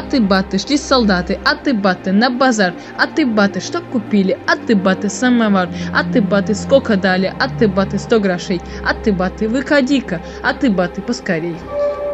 [0.00, 7.98] Аты-баты, шли солдаты, аты-баты, на базар, аты-баты, что купили, аты-баты, самовар, аты-баты, сколько дали, аты-баты,
[7.98, 11.56] сто грошей, аты-баты, выходи-ка, аты-баты, поскорей.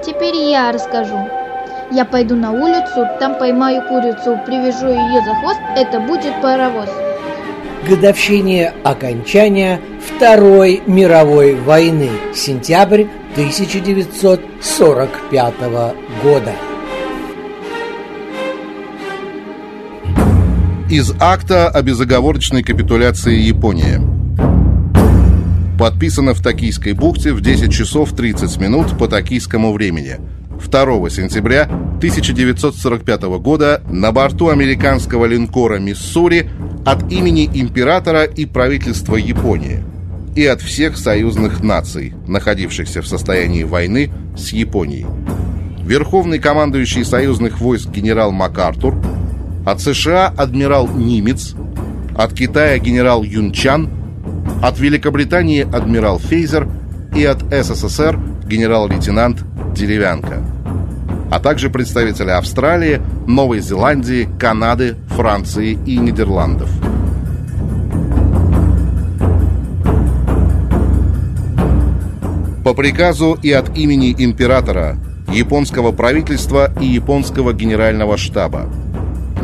[0.05, 1.17] Теперь я расскажу.
[1.93, 6.91] Я пойду на улицу, там поймаю курицу, привяжу ее за хвост, это будет паровоз.
[7.89, 13.05] Годовщине окончания Второй мировой войны, сентябрь
[13.37, 15.55] 1945
[16.25, 16.53] года.
[20.89, 24.01] Из акта о безоговорочной капитуляции Японии.
[25.77, 30.21] Подписано в Токийской бухте в 10 часов 30 минут по токийскому времени.
[30.65, 36.51] 2 сентября 1945 года на борту американского линкора «Миссури»
[36.85, 39.83] от имени императора и правительства Японии
[40.37, 45.07] и от всех союзных наций, находившихся в состоянии войны с Японией.
[45.85, 48.95] Верховный командующий союзных войск генерал МакАртур–
[49.67, 51.55] от США адмирал Нимец,
[52.17, 53.91] от Китая генерал Юнчан,
[54.63, 56.69] от Великобритании адмирал Фейзер
[57.17, 59.43] и от СССР генерал-лейтенант
[59.75, 60.45] Деревянко,
[61.33, 66.71] а также представители Австралии, Новой Зеландии, Канады, Франции и Нидерландов.
[72.63, 74.97] По приказу и от имени императора,
[75.33, 78.71] японского правительства и японского генерального штаба–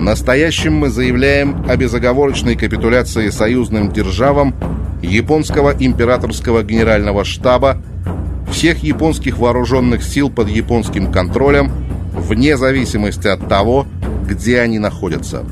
[0.02, 4.52] Настоящим мы заявляем о безоговорочной капитуляции союзным державам
[5.00, 7.80] японского императорского генерального штаба,
[8.50, 11.70] всех японских вооруженных сил под японским контролем,
[12.14, 13.86] вне зависимости от того,
[14.28, 15.44] где они находятся.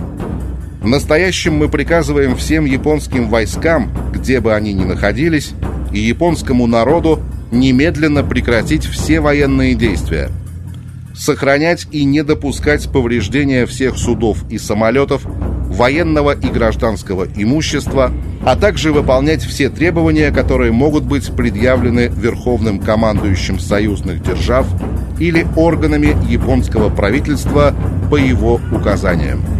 [0.82, 5.52] Настоящим мы приказываем всем японским войскам, где бы они ни находились,
[5.92, 7.20] и японскому народу
[7.52, 10.28] немедленно прекратить все военные действия–
[11.20, 18.10] сохранять и не допускать повреждения всех судов и самолетов, военного и гражданского имущества,
[18.44, 24.66] а также выполнять все требования, которые могут быть предъявлены Верховным командующим союзных держав
[25.20, 27.74] или органами японского правительства
[28.10, 29.59] по его указаниям.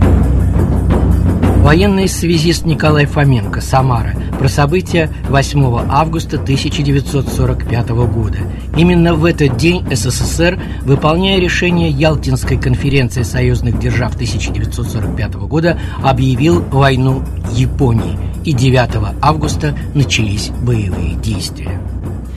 [1.71, 4.11] Военный связист Николай Фоменко, Самара,
[4.41, 8.39] про события 8 августа 1945 года.
[8.77, 17.23] Именно в этот день СССР, выполняя решение Ялтинской конференции союзных держав 1945 года, объявил войну
[17.53, 18.19] Японии.
[18.45, 21.79] И 9 августа начались боевые действия.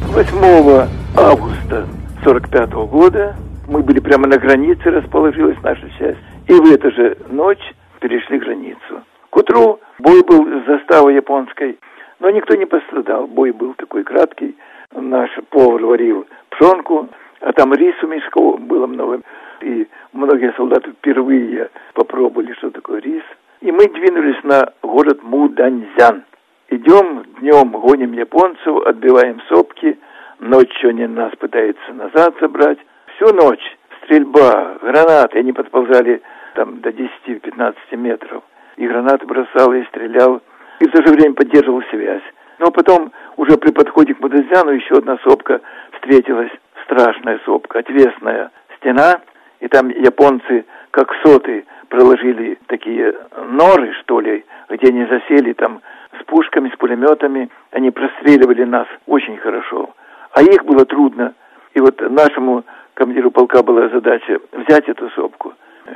[0.10, 1.88] 8 августа
[2.22, 3.36] 1945 года
[3.68, 6.20] мы были прямо на границе, расположилась наша часть.
[6.46, 9.02] И в эту же ночь перешли границу.
[9.34, 11.80] К утру бой был с заставой японской,
[12.20, 13.26] но никто не пострадал.
[13.26, 14.56] Бой был такой краткий.
[14.92, 17.10] Наш повар варил пшенку,
[17.42, 19.22] а там рису мешков было много.
[19.62, 23.24] И многие солдаты впервые попробовали, что такое рис.
[23.62, 26.26] И мы двинулись на город Муданьзян.
[26.70, 29.98] Идем днем, гоним японцев, отбиваем сопки.
[30.42, 32.78] Ночью они нас пытаются назад забрать.
[33.16, 35.40] Всю ночь стрельба, гранаты.
[35.40, 36.22] Они подползали
[36.54, 38.44] там до 10-15 метров
[38.78, 40.42] и гранаты бросал, и стрелял,
[40.80, 42.24] и в то же время поддерживал связь.
[42.60, 45.62] Но потом, уже при подходе к Мадазяну, еще одна сопка
[45.94, 46.52] встретилась,
[46.86, 49.22] страшная сопка, отвесная стена,
[49.60, 53.14] и там японцы, как соты, проложили такие
[53.50, 55.82] норы, что ли, где они засели там
[56.20, 59.94] с пушками, с пулеметами, они простреливали нас очень хорошо.
[60.34, 61.34] А их было трудно.
[61.74, 65.54] И вот нашему командиру полка была задача взять эту сопку.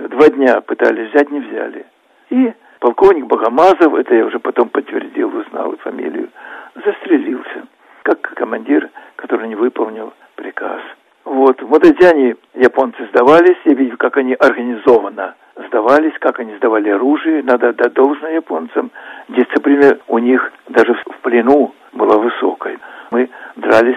[0.09, 1.85] Два дня пытались взять, не взяли.
[2.29, 6.29] И Полковник Богомазов, это я уже потом подтвердил, узнал фамилию,
[6.75, 7.67] застрелился,
[8.03, 10.81] как командир, который не выполнил приказ.
[11.25, 15.35] Вот, в Мадазяне японцы сдавались, я видел, как они организованно
[15.67, 18.91] сдавались, как они сдавали оружие, надо отдать должное японцам.
[19.29, 22.77] Дисциплина у них даже в плену была высокой.
[23.11, 23.95] Мы дрались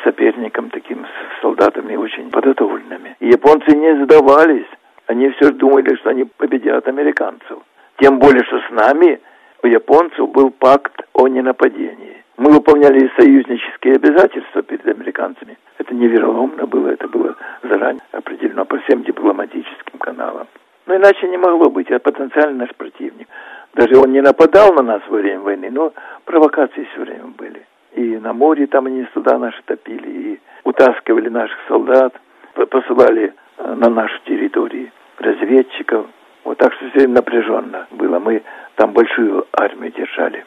[0.00, 3.16] с соперником таким, с солдатами очень подготовленными.
[3.20, 4.66] И японцы не сдавались.
[5.06, 7.58] Они все думали, что они победят американцев.
[7.98, 9.20] Тем более, что с нами
[9.62, 12.24] у японцев был пакт о ненападении.
[12.36, 15.58] Мы выполняли союзнические обязательства перед американцами.
[15.78, 17.34] Это невероломно было, это было
[17.64, 20.46] заранее определено по всем дипломатическим каналам.
[20.86, 23.26] Но иначе не могло быть, а потенциально наш противник.
[23.74, 25.92] Даже он не нападал на нас во время войны, но
[26.24, 27.66] провокации все время были.
[27.94, 32.14] И на море там они суда наши топили, и утаскивали наших солдат,
[32.54, 36.06] посылали э, на нашу территорию разведчиков.
[36.48, 38.18] Вот так что все напряженно было.
[38.18, 38.42] Мы
[38.76, 40.46] там большую армию держали.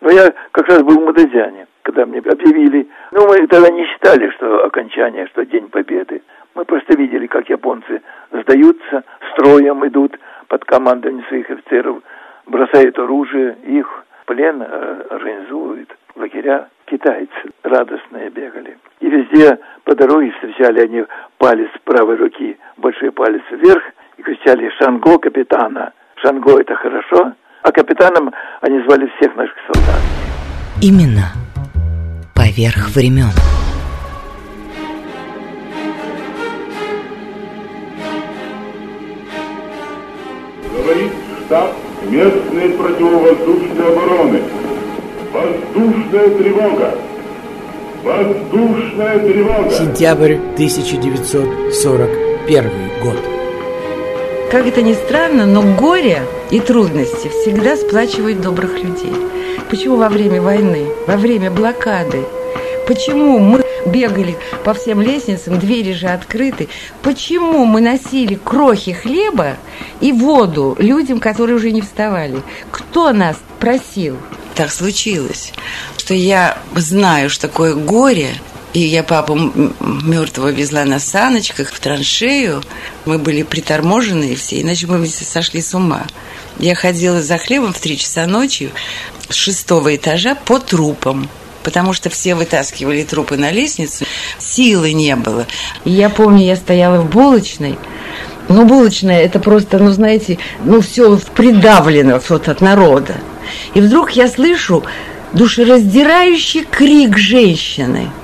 [0.00, 2.88] Но я как раз был в Мадазяне, когда мне объявили.
[3.10, 6.22] Ну, мы тогда не считали, что окончание, что День Победы.
[6.54, 8.00] Мы просто видели, как японцы
[8.30, 10.18] сдаются, строем идут
[10.48, 12.02] под командованием своих офицеров,
[12.46, 16.68] бросают оружие, их плен э, организуют, лагеря.
[16.86, 18.78] Китайцы радостные бегали.
[19.00, 21.04] И везде по дороге встречали они
[21.36, 23.82] палец правой руки, большой палец вверх,
[24.16, 27.32] и кричали «Шанго капитана!» «Шанго это хорошо!»
[27.62, 30.00] А капитаном они звали всех наших солдат.
[30.80, 31.32] Именно
[32.34, 33.30] поверх времен.
[40.76, 41.12] Говорит
[41.46, 41.72] штаб
[42.10, 44.42] местной противовоздушной обороны.
[45.32, 46.94] Воздушная тревога!
[48.02, 49.70] Воздушная тревога!
[49.70, 52.70] Сентябрь 1941
[53.04, 53.31] год.
[54.52, 59.14] Как это ни странно, но горе и трудности всегда сплачивают добрых людей.
[59.70, 62.26] Почему во время войны, во время блокады,
[62.86, 66.68] почему мы бегали по всем лестницам, двери же открыты.
[67.00, 69.56] Почему мы носили крохи хлеба
[70.02, 72.42] и воду людям, которые уже не вставали?
[72.70, 74.18] Кто нас просил?
[74.54, 75.54] Так случилось,
[75.96, 78.34] что я знаю, что такое горе,
[78.72, 79.34] и я папу
[79.80, 82.62] мертвого везла на саночках в траншею.
[83.04, 86.06] Мы были приторможены все, иначе мы сошли с ума.
[86.58, 88.70] Я ходила за хлебом в три часа ночи
[89.28, 91.28] с шестого этажа по трупам
[91.62, 94.04] потому что все вытаскивали трупы на лестницу,
[94.36, 95.46] силы не было.
[95.84, 97.78] Я помню, я стояла в булочной,
[98.48, 103.14] ну, булочная, это просто, ну, знаете, ну, все придавлено вот от народа.
[103.74, 104.82] И вдруг я слышу
[105.34, 108.10] душераздирающий крик женщины–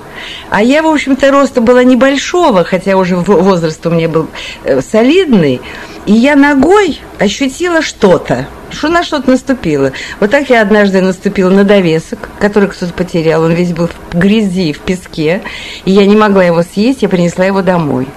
[0.51, 4.29] а я, в общем-то, роста была небольшого, хотя уже возраст у меня был
[4.65, 5.61] э, солидный.
[6.07, 9.93] И я ногой ощутила что-то, что на что-то наступило.
[10.21, 13.43] Вот так я однажды наступила на довесок, который кто-то потерял.
[13.43, 15.43] Он весь был в грязи, в песке.
[15.85, 18.09] И я не могла его съесть, я принесла его домой.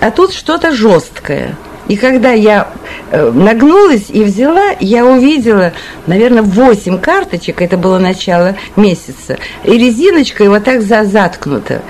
[0.00, 1.56] А тут что-то жесткое.
[1.88, 2.68] И когда я
[3.10, 5.72] э, нагнулась и взяла, я увидела,
[6.06, 11.82] наверное, 8 карточек, это было начало месяца, и резиночкой вот так заткнута.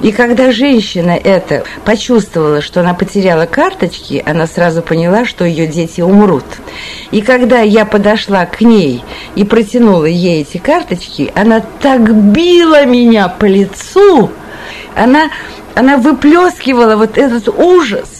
[0.00, 6.00] И когда женщина это почувствовала, что она потеряла карточки, она сразу поняла, что ее дети
[6.00, 6.44] умрут.
[7.10, 9.02] И когда я подошла к ней
[9.34, 14.30] и протянула ей эти карточки, она так била меня по лицу,
[14.94, 15.30] она,
[15.74, 18.17] она выплескивала вот этот ужас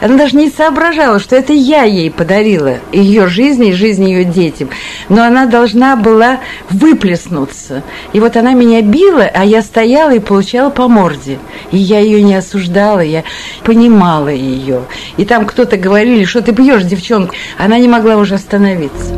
[0.00, 4.70] она даже не соображала, что это я ей подарила ее жизнь и жизнь ее детям.
[5.08, 6.38] Но она должна была
[6.70, 7.82] выплеснуться.
[8.12, 11.38] И вот она меня била, а я стояла и получала по морде.
[11.72, 13.24] И я ее не осуждала, я
[13.64, 14.82] понимала ее.
[15.16, 17.34] И там кто-то говорили, что ты бьешь девчонку.
[17.58, 19.14] Она не могла уже остановиться.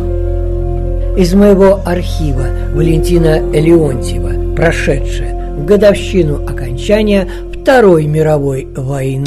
[1.16, 9.26] Из моего архива Валентина Леонтьева, прошедшая в годовщину окончания Второй мировой войны.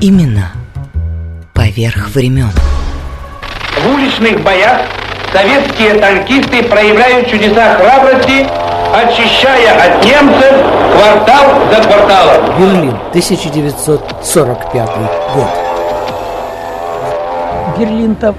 [0.00, 0.52] Именно
[1.54, 2.50] поверх времен.
[3.82, 4.82] В уличных боях
[5.32, 8.46] советские танкисты проявляют чудеса храбрости,
[8.94, 10.54] очищая от немцев
[10.92, 12.60] квартал за кварталом.
[12.60, 14.88] Берлин, 1945
[15.34, 15.48] год.
[17.76, 18.36] Берлин-то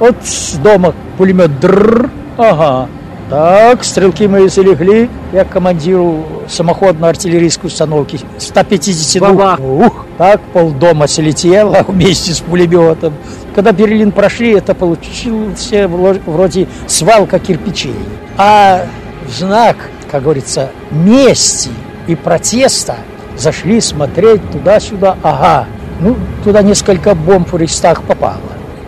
[0.00, 0.16] от
[0.60, 2.88] дома пулемет дрррр, ага,
[3.30, 5.08] так, стрелки мои залегли.
[5.32, 9.56] Я командиру самоходной артиллерийской установки 152.
[9.56, 13.14] Ух, так полдома слетело вместе с пулеметом.
[13.54, 17.94] Когда Берлин прошли, это получился вроде свалка кирпичей.
[18.36, 18.86] А
[19.26, 19.76] в знак,
[20.10, 21.70] как говорится, мести
[22.06, 22.96] и протеста
[23.36, 25.16] зашли смотреть туда-сюда.
[25.22, 25.66] Ага,
[26.00, 28.40] ну, туда несколько бомб в Рейхстаг попало.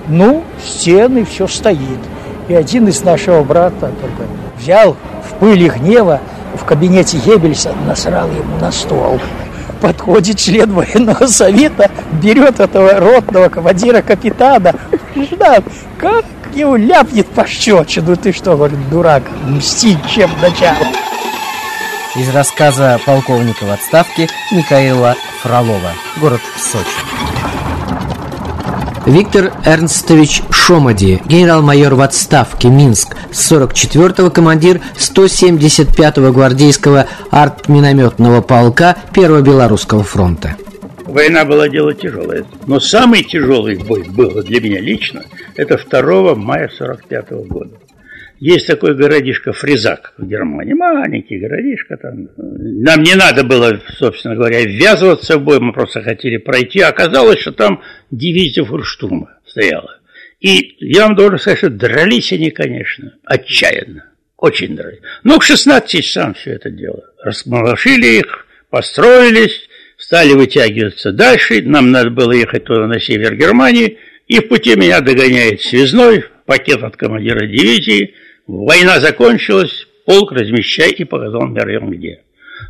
[0.06, 1.98] Ну, стены, все стоит.
[2.48, 4.22] И один из нашего брата только
[4.58, 6.20] взял в пыли гнева
[6.54, 9.20] в кабинете Геббельса, насрал ему на стол.
[9.80, 11.90] Подходит член военного совета,
[12.22, 14.74] берет этого ротного командира капитана.
[15.14, 15.62] Ждан,
[15.98, 18.16] как его ляпнет по щечину.
[18.16, 20.86] Ты что, говорит, дурак, мстить чем начало.
[22.16, 25.92] Из рассказа полковника в отставке Михаила Фролова.
[26.20, 27.27] Город Сочи.
[29.08, 40.02] Виктор Эрнстович Шомади, генерал-майор в отставке, Минск, 44-го командир 175-го гвардейского артминометного полка Первого Белорусского
[40.02, 40.56] фронта.
[41.06, 42.44] Война была дело тяжелое.
[42.66, 45.22] Но самый тяжелый бой был для меня лично,
[45.56, 47.70] это 2 мая 45 -го года.
[48.40, 52.28] Есть такой городишко Фризак в Германии, маленький городишко там.
[52.36, 56.80] Нам не надо было, собственно говоря, ввязываться в бой, мы просто хотели пройти.
[56.80, 59.98] Оказалось, что там дивизия фурштурма стояла.
[60.40, 64.04] И я вам должен сказать, что дрались они, конечно, отчаянно.
[64.36, 65.00] Очень дрались.
[65.24, 67.02] Ну, к 16 часам все это дело.
[67.20, 71.60] Расмолошили их, построились, стали вытягиваться дальше.
[71.62, 73.98] Нам надо было ехать туда на север Германии.
[74.28, 78.14] И в пути меня догоняет связной, пакет от командира дивизии–
[78.48, 82.22] Война закончилась, полк размещай и показал мне район где.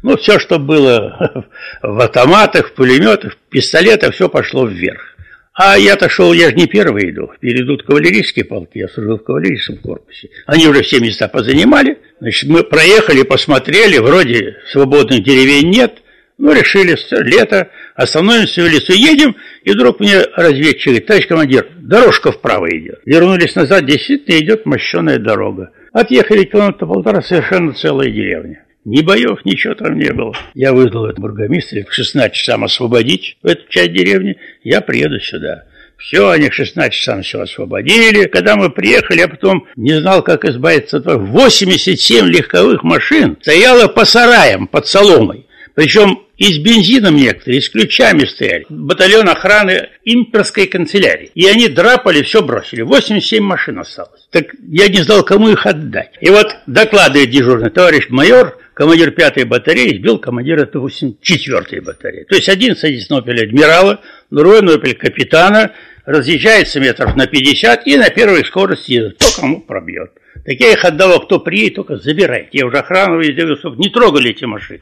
[0.02, 1.46] Ну, все, что было
[1.82, 5.14] в автоматах, в пулеметах, в пистолетах, все пошло вверх.
[5.54, 7.30] А я-то шел, я же не первый иду.
[7.40, 10.30] Перейдут кавалерийские полки, я служил в кавалерийском корпусе.
[10.46, 11.98] Они уже все места позанимали.
[12.20, 16.02] Значит, мы проехали, посмотрели, вроде свободных деревень нет.
[16.38, 22.30] Ну, решили, лето, остановимся в лесу, едем, и вдруг мне разведчик говорит, товарищ командир, дорожка
[22.30, 23.00] вправо идет.
[23.04, 25.72] Вернулись назад, действительно идет мощеная дорога.
[25.92, 28.64] Отъехали километра полтора, совершенно целая деревня.
[28.84, 30.32] Ни боев, ничего там не было.
[30.54, 34.36] Я вызвал этого бургомистра к 16 часам освободить эту часть деревни.
[34.62, 35.64] Я приеду сюда.
[35.98, 38.28] Все, они к 16 часам все освободили.
[38.28, 44.04] Когда мы приехали, я потом не знал, как избавиться от 87 легковых машин стояло по
[44.04, 45.47] сараям под соломой.
[45.78, 48.66] Причем и с бензином некоторые, и с ключами стояли.
[48.68, 51.30] Батальон охраны имперской канцелярии.
[51.36, 52.82] И они драпали, все бросили.
[52.82, 54.26] 87 машин осталось.
[54.32, 56.14] Так я не знал, кому их отдать.
[56.20, 62.24] И вот докладывает дежурный товарищ майор, командир 5-й батареи, сбил командира 4-й батареи.
[62.24, 64.00] То есть один садится на опель адмирала,
[64.32, 69.18] другой на опель капитана, разъезжается метров на 50 и на первой скорости едет.
[69.20, 70.10] Кто кому пробьет.
[70.44, 72.48] Так я их отдавал, кто приедет, только забирайте.
[72.50, 74.80] Я уже охрану везде высок, не трогали эти машины.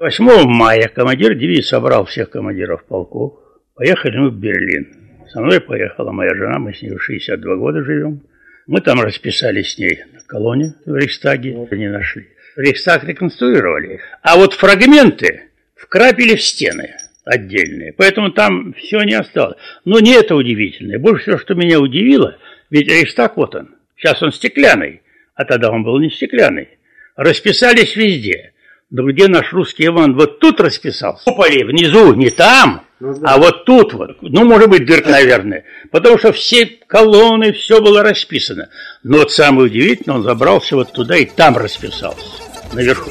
[0.00, 3.34] 8 мая командир дивизии собрал всех командиров полков.
[3.74, 4.94] Поехали мы в Берлин.
[5.32, 8.20] Со мной поехала моя жена, мы с ней 62 года живем.
[8.68, 12.28] Мы там расписались с ней на колонне в Рейхстаге, не нашли.
[12.54, 13.98] Рейхстаг реконструировали.
[14.22, 19.58] А вот фрагменты вкрапили в стены отдельные, поэтому там все не осталось.
[19.84, 21.00] Но не это удивительное.
[21.00, 22.38] Больше всего, что меня удивило,
[22.70, 25.02] ведь Рейхстаг вот он, сейчас он стеклянный,
[25.34, 26.68] а тогда он был не стеклянный.
[27.16, 28.52] Расписались везде–
[28.90, 31.24] да где наш русский Иван вот тут расписался?
[31.24, 33.34] Куполе внизу, не там, ну, да.
[33.34, 34.22] а вот тут вот.
[34.22, 35.64] Ну, может быть, дырка, наверное.
[35.90, 38.70] Потому что все колонны, все было расписано.
[39.02, 42.24] Но вот самое удивительное, он забрался вот туда и там расписался,
[42.72, 43.10] наверху.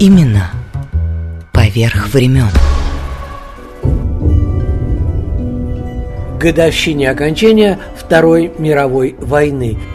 [0.00, 0.50] Именно
[1.52, 2.48] поверх времен.
[6.38, 9.78] годовщине окончания Второй мировой войны–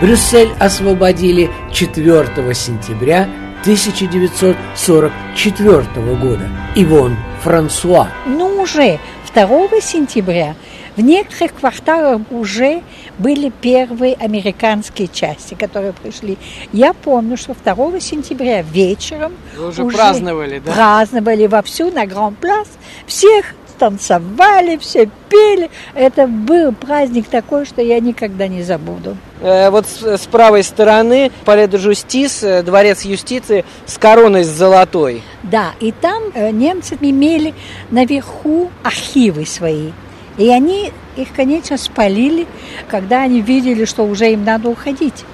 [0.00, 3.28] Брюссель освободили 4 сентября
[3.60, 6.48] 1944 года.
[6.74, 8.08] Ивон Франсуа.
[8.26, 8.98] Ну, уже
[9.32, 10.56] 2 сентября
[10.96, 12.82] в некоторых кварталах уже
[13.18, 16.38] были первые американские части, которые пришли.
[16.72, 20.72] Я помню, что 2 сентября вечером Вы уже, уже праздновали, да?
[20.72, 22.66] Праздновали вовсю на Гранд-Плас.
[23.06, 25.70] Всех танцевали, все пели.
[25.94, 29.16] Это был праздник такой, что я никогда не забуду.
[29.40, 35.22] Э, вот с, правой стороны Пале де Жустис, э, дворец юстиции с короной с золотой.
[35.42, 37.54] Да, и там э, немцы имели
[37.90, 39.90] наверху архивы свои.
[40.38, 42.46] И они их, конечно, спалили,
[42.88, 45.24] когда они видели, что уже им надо уходить.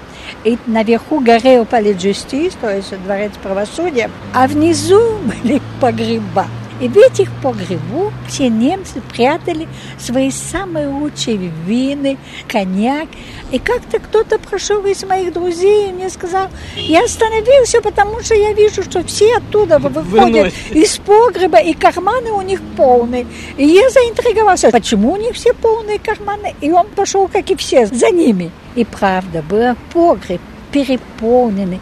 [0.43, 6.47] И наверху горел Пале Justice, то есть дворец правосудия, а внизу были погреба.
[6.81, 9.67] И в этих погребу все немцы прятали
[9.99, 13.07] свои самые лучшие вины, коньяк.
[13.51, 18.53] И как-то кто-то прошел из моих друзей и мне сказал, я остановился, потому что я
[18.53, 20.71] вижу, что все оттуда выходят Выносит.
[20.71, 23.27] из погреба, и карманы у них полные.
[23.57, 26.55] И я заинтриговался, почему у них все полные карманы?
[26.61, 28.51] И он пошел, как и все, за ними.
[28.75, 31.79] И правда, был погреб переполнены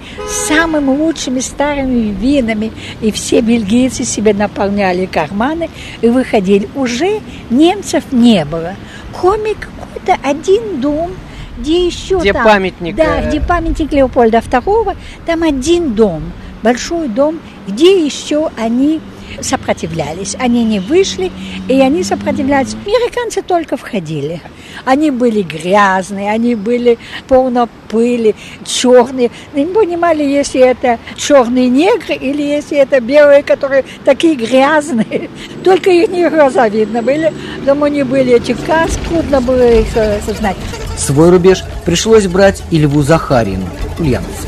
[0.48, 5.70] самыми лучшими старыми винами, и все бельгийцы себе наполняли карманы
[6.02, 6.70] и выходили.
[6.76, 8.76] Уже немцев не было.
[9.20, 11.12] Кроме какой-то один дом,
[11.58, 12.46] где еще где там...
[12.46, 12.96] памятник.
[12.96, 16.32] Да, где памятник Леопольда II, там один дом,
[16.64, 19.02] большой дом, где еще они
[19.42, 20.36] сопротивлялись.
[20.40, 21.32] Они не вышли,
[21.68, 22.76] и они сопротивлялись.
[22.86, 24.42] Американцы только входили.
[24.86, 29.32] Они были грязные, они были полно пыли, черные.
[29.54, 35.30] Не понимали, если это черные негры или если это белые, которые такие грязные.
[35.64, 37.34] Только их не глаза видно были.
[37.66, 40.58] Дома они были эти каски, трудно было их э, знать.
[40.98, 43.66] Свой рубеж пришлось брать и Льву Захарину,
[44.00, 44.48] Ульяновск.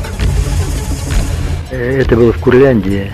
[1.70, 3.12] Это было в Курляндии,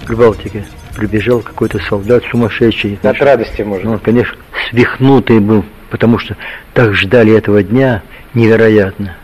[0.00, 0.66] в Прибалтике.
[0.96, 2.98] Прибежал какой-то солдат сумасшедший.
[3.02, 3.84] От радости, может.
[3.84, 4.36] Ну, конечно,
[4.68, 6.36] свихнутый был, потому что
[6.72, 8.02] так ждали этого дня
[8.34, 9.16] невероятно.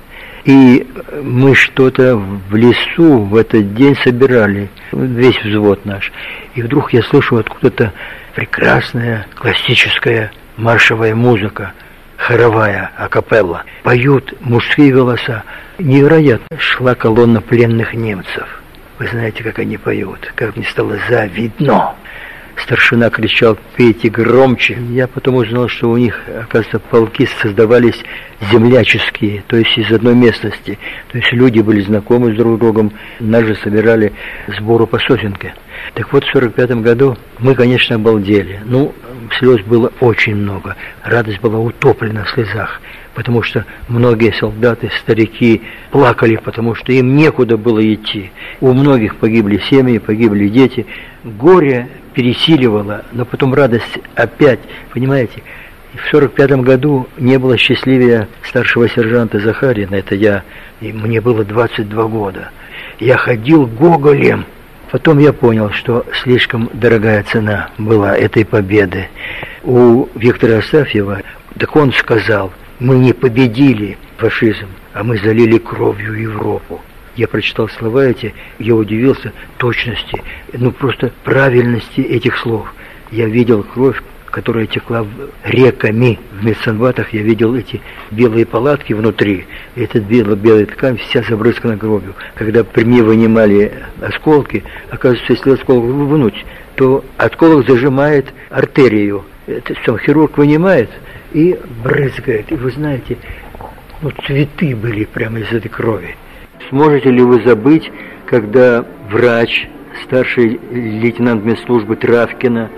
[0.45, 0.87] И
[1.23, 6.13] мы что-то в лесу в этот день собирали, весь взвод наш.
[6.55, 7.93] И вдруг я слышу откуда-то
[8.35, 11.73] прекрасная классическая маршевая музыка,
[12.17, 13.65] хоровая, акапелла.
[13.83, 15.45] Поют мужские голоса.
[15.79, 16.47] Невероятно.
[16.59, 18.60] Шла колонна пленных немцев.
[19.01, 21.95] Вы знаете, как они поют, как мне стало завидно.
[22.63, 24.77] Старшина кричал «Пейте громче!».
[24.91, 28.05] Я потом узнал, что у них, оказывается, полки создавались
[28.53, 30.79] земляческие, то есть из одной местности.
[31.11, 34.13] То есть люди были знакомы с друг другом, нас же собирали
[34.59, 35.55] сбору по сосенке.
[35.95, 38.61] Так вот, в 45 году мы, конечно, обалдели.
[38.67, 38.95] Ну,
[39.39, 40.77] слез было очень много.
[41.03, 42.81] Радость была утоплена в слезах
[43.15, 48.31] потому что многие солдаты, старики плакали, потому что им некуда было идти.
[48.61, 50.87] У многих погибли семьи, погибли дети.
[51.25, 54.61] Горе пересиливало, но потом радость опять,
[54.93, 55.43] понимаете?
[55.95, 60.45] В 45 году не было счастливее старшего сержанта Захарина, это я,
[60.81, 62.51] и мне было 22 года.
[63.01, 64.47] Я ходил гоголем.
[64.91, 69.09] Потом я понял, что слишком дорогая цена была этой победы.
[69.63, 71.23] У Виктора Астафьева,
[71.57, 76.81] так он сказал, мы не победили фашизм, а мы залили кровью Европу.
[77.15, 82.73] Я прочитал слова эти, я удивился точности, ну просто правильности этих слов.
[83.13, 85.07] Я видел кровь, которая текла
[85.45, 86.19] реками.
[86.33, 89.47] В медсанбатах я видел эти белые палатки внутри.
[89.75, 92.15] И эта белая, ткань вся забрызгана кровью.
[92.35, 96.45] Когда при мне вынимали осколки, оказывается, если осколок вынуть,
[96.77, 99.25] то осколок зажимает артерию.
[99.47, 100.91] Это сам хирург вынимает,
[101.33, 102.51] и брызгает.
[102.51, 103.17] И вы знаете,
[104.03, 106.17] ну, цветы были прямо из этой крови.
[106.69, 107.91] Сможете ли вы забыть,
[108.27, 109.69] когда врач,
[110.05, 112.71] старший лейтенант медслужбы Травкина,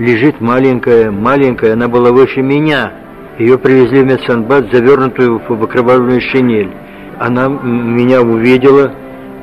[0.00, 2.92] лежит маленькая, маленькая, она была выше меня.
[3.38, 6.70] Ее привезли в медсанбат, завернутую в окровавленную шинель.
[7.20, 8.92] Она меня увидела,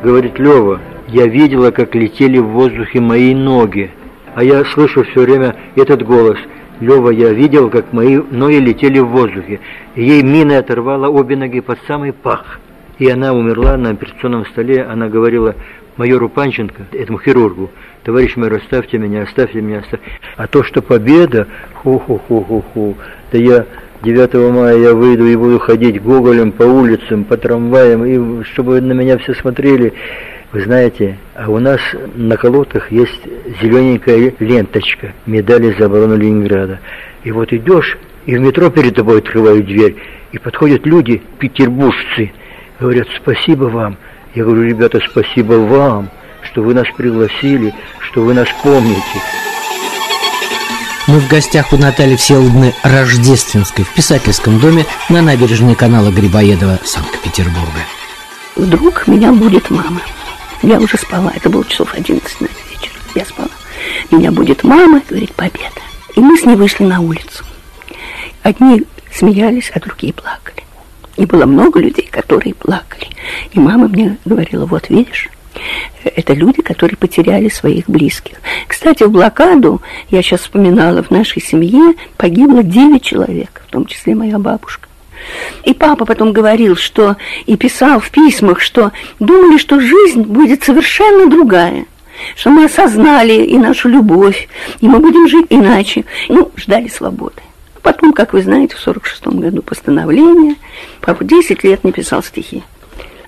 [0.03, 3.91] говорит, Лева, я видела, как летели в воздухе мои ноги.
[4.35, 6.37] А я слышу все время этот голос–
[6.79, 9.59] Лева, я видел, как мои ноги летели в воздухе.
[9.95, 12.59] Ей мина оторвала обе ноги под самый пах.
[12.99, 14.83] И она умерла на операционном столе.
[14.83, 15.55] Она говорила
[15.97, 17.71] майору Панченко, этому хирургу,
[18.07, 20.05] товарищ майор, оставьте меня, оставьте меня, оставьте.
[20.37, 22.95] А то, что победа, ху-ху-ху-ху-ху,
[23.33, 23.65] да я
[24.01, 28.93] 9 мая я выйду и буду ходить гоголем по улицам, по трамваям, и чтобы на
[28.93, 29.91] меня все смотрели.
[30.53, 31.81] Вы знаете, а у нас
[32.15, 33.27] на колодках есть
[33.61, 36.79] зелененькая ленточка, медали за оборону Ленинграда.
[37.25, 39.97] И вот идешь, и в метро перед тобой открывают дверь,
[40.31, 42.31] и подходят люди, петербуржцы,
[42.79, 43.97] говорят, спасибо вам.
[44.33, 46.09] Я говорю, ребята, спасибо вам,
[46.43, 49.21] что вы нас пригласили, что вы нас помните.
[51.07, 57.79] Мы в гостях у Натальи Всеволодны Рождественской в писательском доме на набережной канала Грибоедова Санкт-Петербурга.
[58.57, 60.01] Вдруг меня будет мама.
[60.63, 62.91] Я уже спала, это было часов 11 на вечер.
[63.15, 63.49] Я спала.
[64.11, 65.81] Меня будет мама, говорит, победа.
[66.15, 67.45] И мы с ней вышли на улицу.
[68.43, 70.63] Одни смеялись, а другие плакали.
[71.15, 73.07] И было много людей, которые плакали.
[73.53, 75.29] И мама мне говорила, вот видишь,
[76.03, 78.37] это люди, которые потеряли своих близких.
[78.67, 84.15] Кстати, в блокаду, я сейчас вспоминала, в нашей семье погибло 9 человек, в том числе
[84.15, 84.87] моя бабушка.
[85.63, 91.29] И папа потом говорил, что и писал в письмах, что думали, что жизнь будет совершенно
[91.29, 91.85] другая,
[92.35, 94.47] что мы осознали и нашу любовь,
[94.79, 96.05] и мы будем жить иначе.
[96.29, 97.41] Ну, ждали свободы.
[97.81, 100.55] Потом, как вы знаете, в 46 году постановление,
[101.01, 102.63] папа 10 лет не писал стихи.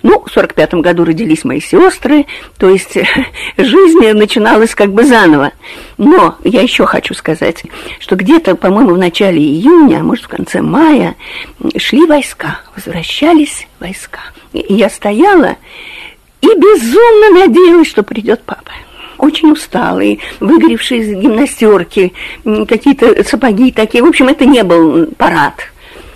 [0.01, 2.25] Ну, в 45 году родились мои сестры,
[2.57, 2.97] то есть
[3.57, 5.51] жизнь начиналась как бы заново.
[5.97, 7.63] Но я еще хочу сказать,
[7.99, 11.15] что где-то, по-моему, в начале июня, а может, в конце мая,
[11.77, 14.19] шли войска, возвращались войска.
[14.53, 15.57] И я стояла
[16.41, 18.71] и безумно надеялась, что придет папа
[19.19, 24.01] очень усталый, выгоревший из гимнастерки, какие-то сапоги такие.
[24.01, 25.55] В общем, это не был парад.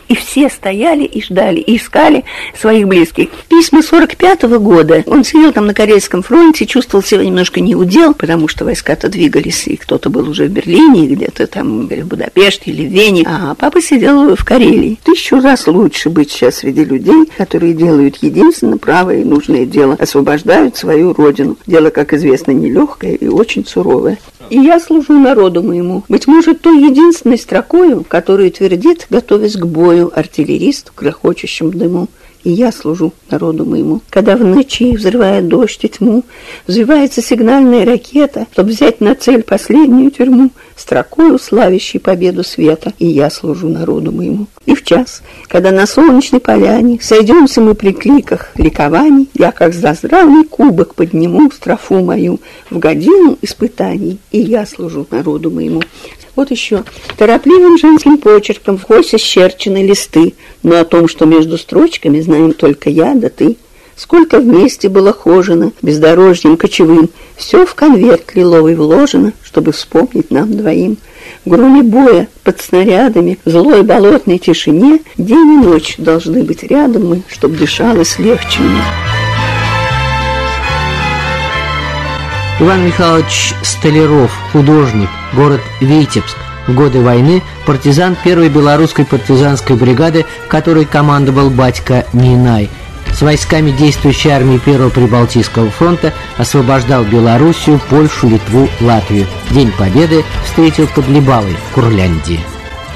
[0.08, 2.24] И все стояли и ждали, и искали
[2.60, 3.30] своих близких.
[3.50, 5.04] Письма 45-го года.
[5.08, 9.78] Он сидел там на Корейском фронте, чувствовал себя немножко неудел, потому что войска-то двигались, и
[9.78, 13.24] кто-то был уже в Берлине, где-то там или в Будапеште, или в Вене.
[13.26, 15.00] А папа сидел в Карелии.
[15.04, 20.78] Тысячу раз лучше быть сейчас среди людей, которые делают единственно правое и нужное дело, освобождают
[20.78, 21.58] свою родину.
[21.68, 24.18] Дело, как известно, нелегкое и очень суровое.
[24.50, 26.04] И я служу народу моему.
[26.10, 32.08] Быть может, той единственной строкою, которую твердит, готовясь к бою, артиллерист в грохочущем дыму
[32.44, 34.02] и я служу народу моему.
[34.10, 36.24] Когда в ночи, взрывая дождь и тьму,
[36.68, 43.30] взвивается сигнальная ракета, чтобы взять на цель последнюю тюрьму, строкою славящей победу света, и я
[43.30, 44.48] служу народу моему.
[44.66, 50.44] И в час, когда на солнечной поляне сойдемся мы при кликах ликований, я как заздравный
[50.44, 52.40] кубок подниму строфу мою
[52.70, 55.82] в годину испытаний, и я служу народу моему.
[56.36, 56.84] Вот еще.
[57.18, 62.90] Торопливым женским почерком в хосе щерчены листы, но о том, что между строчками знаем только
[62.90, 63.58] я да ты.
[63.96, 70.98] Сколько вместе было хожено, бездорожьем кочевым, все в конверт лиловый вложено, чтобы вспомнить нам двоим.
[71.46, 77.08] В громе боя, под снарядами, в злой болотной тишине день и ночь должны быть рядом
[77.08, 79.23] мы, чтобы дышалось легче мне.
[82.64, 86.38] Иван Михайлович Столяров, художник, город Витебск.
[86.66, 92.70] В годы войны партизан первой белорусской партизанской бригады, которой командовал батька Минай.
[93.12, 99.26] С войсками действующей армии Первого Прибалтийского фронта освобождал Белоруссию, Польшу, Литву, Латвию.
[99.52, 102.40] День Победы встретил под Либавой, Курляндии.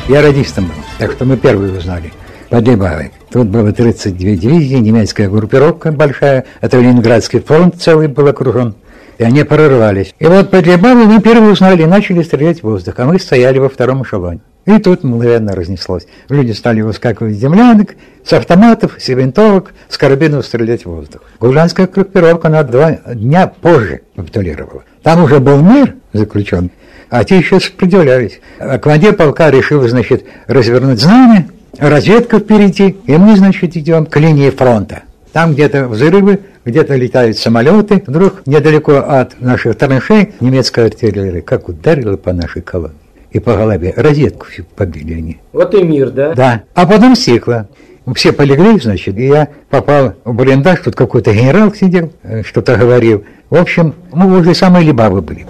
[0.07, 2.13] Я радистом был, так что мы первые узнали.
[2.49, 3.11] Под Либавой.
[3.29, 8.73] Тут было 32 дивизии, немецкая группировка большая, это Ленинградский фронт целый был окружен
[9.17, 10.13] и они прорвались.
[10.19, 13.59] И вот под Лебавой мы первые узнали и начали стрелять в воздух, а мы стояли
[13.59, 14.39] во втором эшелоне.
[14.65, 16.07] И тут мгновенно разнеслось.
[16.27, 21.21] Люди стали выскакивать из землянок, с автоматов, с винтовок, с карабинов стрелять в воздух.
[21.39, 24.83] Гулянская группировка на два дня позже капитулировала.
[25.03, 26.69] Там уже был мир заключен,
[27.09, 28.41] а те еще сопротивлялись.
[28.59, 34.49] А командир полка решил, значит, развернуть знамя, разведка впереди, и мы, значит, идем к линии
[34.49, 35.03] фронта.
[35.31, 38.03] Там где-то взрывы, где-то летают самолеты.
[38.05, 42.95] Вдруг недалеко от наших траншей немецкая артиллерия как ударила по нашей колонне.
[43.31, 45.37] И по голове розетку всю побили они.
[45.53, 46.33] Вот и мир, да?
[46.33, 46.63] Да.
[46.75, 47.67] А потом стекло.
[48.15, 53.25] Все полегли, значит, и я попал в блиндаж, тут какой-то генерал сидел, э, что-то говорил.
[53.49, 55.45] В общем, мы возле самой Либавы были.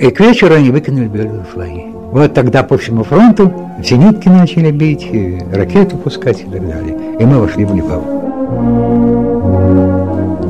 [0.00, 1.84] И к вечеру они выкинули белые флаги.
[2.12, 3.52] Вот тогда по всему фронту
[3.82, 5.08] зенитки начали бить,
[5.52, 6.96] ракеты пускать и так далее.
[7.18, 9.31] И мы вошли в Либаву.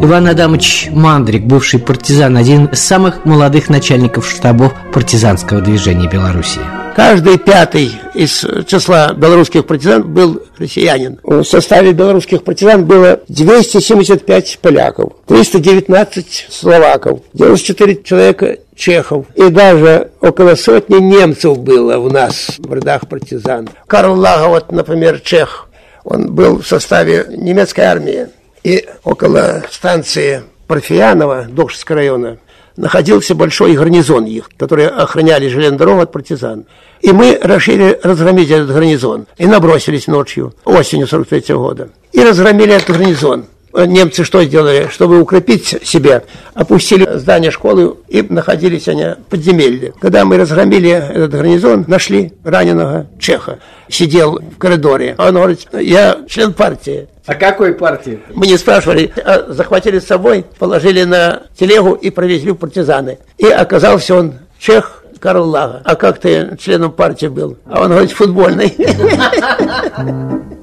[0.04, 6.60] Иван Адамович Мандрик, бывший партизан, один из самых молодых начальников штабов партизанского движения Белоруссии.
[6.96, 11.20] Каждый пятый из числа белорусских партизан был россиянин.
[11.22, 19.26] В составе белорусских партизан было 275 поляков, 319 словаков, 94 человека чехов.
[19.36, 23.68] И даже около сотни немцев было у нас в рядах партизан.
[23.86, 25.68] Карл Лага, вот, например, чех,
[26.02, 28.26] он был в составе немецкой армии.
[28.64, 32.38] И около станции Парфиянова, Докшевского района,
[32.76, 36.64] находился большой гарнизон их, которые охраняли железную дорогу от партизан.
[37.00, 39.26] И мы решили разгромить этот гарнизон.
[39.36, 41.88] И набросились ночью, осенью 43 -го года.
[42.12, 44.88] И разгромили этот гарнизон немцы что сделали?
[44.90, 46.22] Чтобы укрепить себя,
[46.54, 49.92] опустили здание школы и находились они в подземелье.
[50.00, 53.58] Когда мы разгромили этот гарнизон, нашли раненого чеха.
[53.88, 55.14] Сидел в коридоре.
[55.18, 57.08] Он говорит, я член партии.
[57.26, 58.20] А какой партии?
[58.34, 63.18] Мы не спрашивали, а захватили с собой, положили на телегу и провезли в партизаны.
[63.38, 65.82] И оказался он чех, Карл Лага.
[65.84, 67.56] А как ты членом партии был?
[67.66, 68.74] А он говорит, футбольный.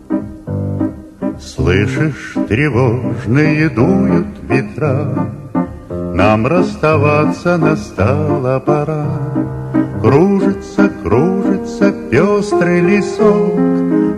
[1.40, 5.30] Слышишь, тревожные дуют ветра,
[5.90, 9.06] Нам расставаться настала пора.
[10.02, 13.54] Кружится, кружится пестрый лесок,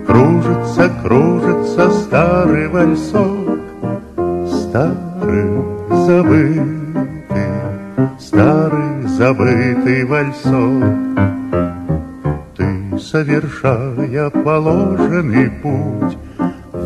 [0.07, 3.59] Кружится, кружится старый вальсок,
[4.47, 6.61] Старый забытый,
[8.19, 10.83] старый забытый вальсок.
[12.57, 16.17] Ты, совершая положенный путь,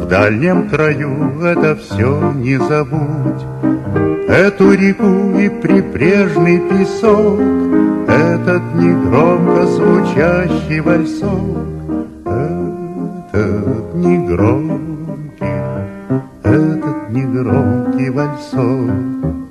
[0.05, 3.41] в дальнем краю это все не забудь.
[4.27, 7.39] Эту реку и прибрежный песок,
[8.07, 11.57] Этот негромко звучащий вальсок,
[13.33, 15.47] Этот негромкий,
[16.43, 19.44] этот негромкий вальсок.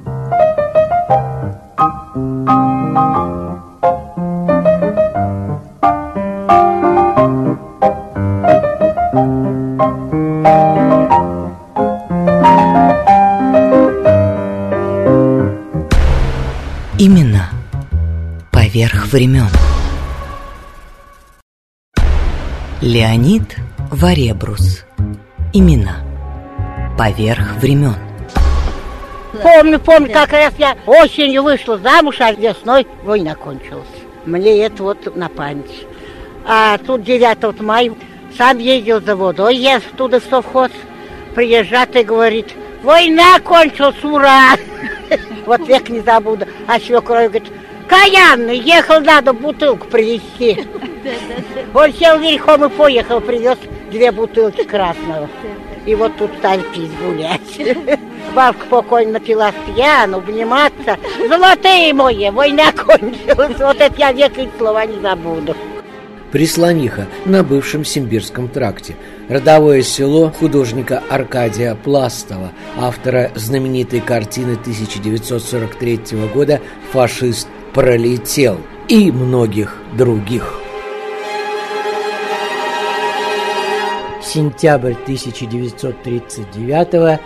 [18.74, 19.46] Времен.
[22.80, 23.56] Леонид
[23.92, 24.84] Варебрус.
[25.52, 25.98] Имена.
[26.98, 27.94] Поверх времен.
[29.40, 33.86] Помню, помню, как раз я осенью вышла замуж, а весной война кончилась.
[34.26, 35.86] Мне это вот на память.
[36.44, 37.92] А тут 9 мая
[38.36, 40.72] сам ездил за водой, я туда в совхоз.
[41.36, 44.56] Приезжает и говорит, война кончилась, ура!
[45.46, 46.46] Вот век не забуду.
[46.66, 47.52] А свекровь говорит,
[47.88, 50.66] Каянный, ехал, надо бутылку привезти.
[51.74, 53.58] Он сел верхом и поехал, привез
[53.90, 55.28] две бутылки красного.
[55.86, 58.00] И вот тут стали пить, гулять.
[58.34, 60.96] Бабка покойно напилась пьяну, обниматься.
[61.28, 63.58] Золотые мои, война кончилась.
[63.58, 65.54] Вот это я век и слова не забуду.
[66.32, 68.96] Прислониха на бывшем Симбирском тракте.
[69.28, 76.00] Родовое село художника Аркадия Пластова, автора знаменитой картины 1943
[76.34, 76.60] года
[76.92, 78.58] «Фашист пролетел»
[78.88, 80.54] и многих других.
[84.22, 87.20] Сентябрь 1939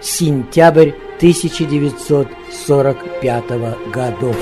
[0.00, 3.44] сентябрь 1945
[3.92, 4.36] годов.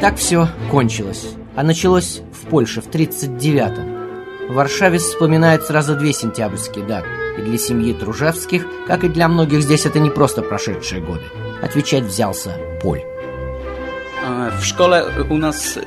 [0.00, 1.26] Так все кончилось.
[1.56, 4.48] А началось в Польше в 1939-м.
[4.50, 7.25] В Варшаве вспоминают сразу две сентябрьские даты.
[7.38, 11.24] И для семьи Тружевских, как и для многих здесь, это не просто прошедшие годы.
[11.62, 13.02] Отвечать взялся Поль.
[14.58, 15.78] W szkole u nas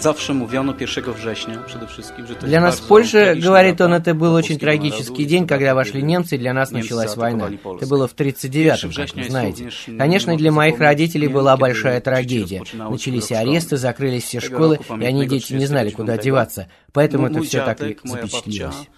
[0.00, 4.12] zawsze mówiono 1 września przede wszystkim, że to Для нас в Польше, говорит он, это
[4.14, 7.48] был очень трагический день, когда вошли немцы, и для нас началась война.
[7.48, 9.70] Это было в 39-м, как вы знаете.
[9.98, 12.64] Конечно, для моих родителей была большая трагедия.
[12.72, 16.66] Начались аресты, закрылись все школы, и они, дети, не знали, куда деваться.
[16.92, 18.88] Поэтому это все так и запечатлилось.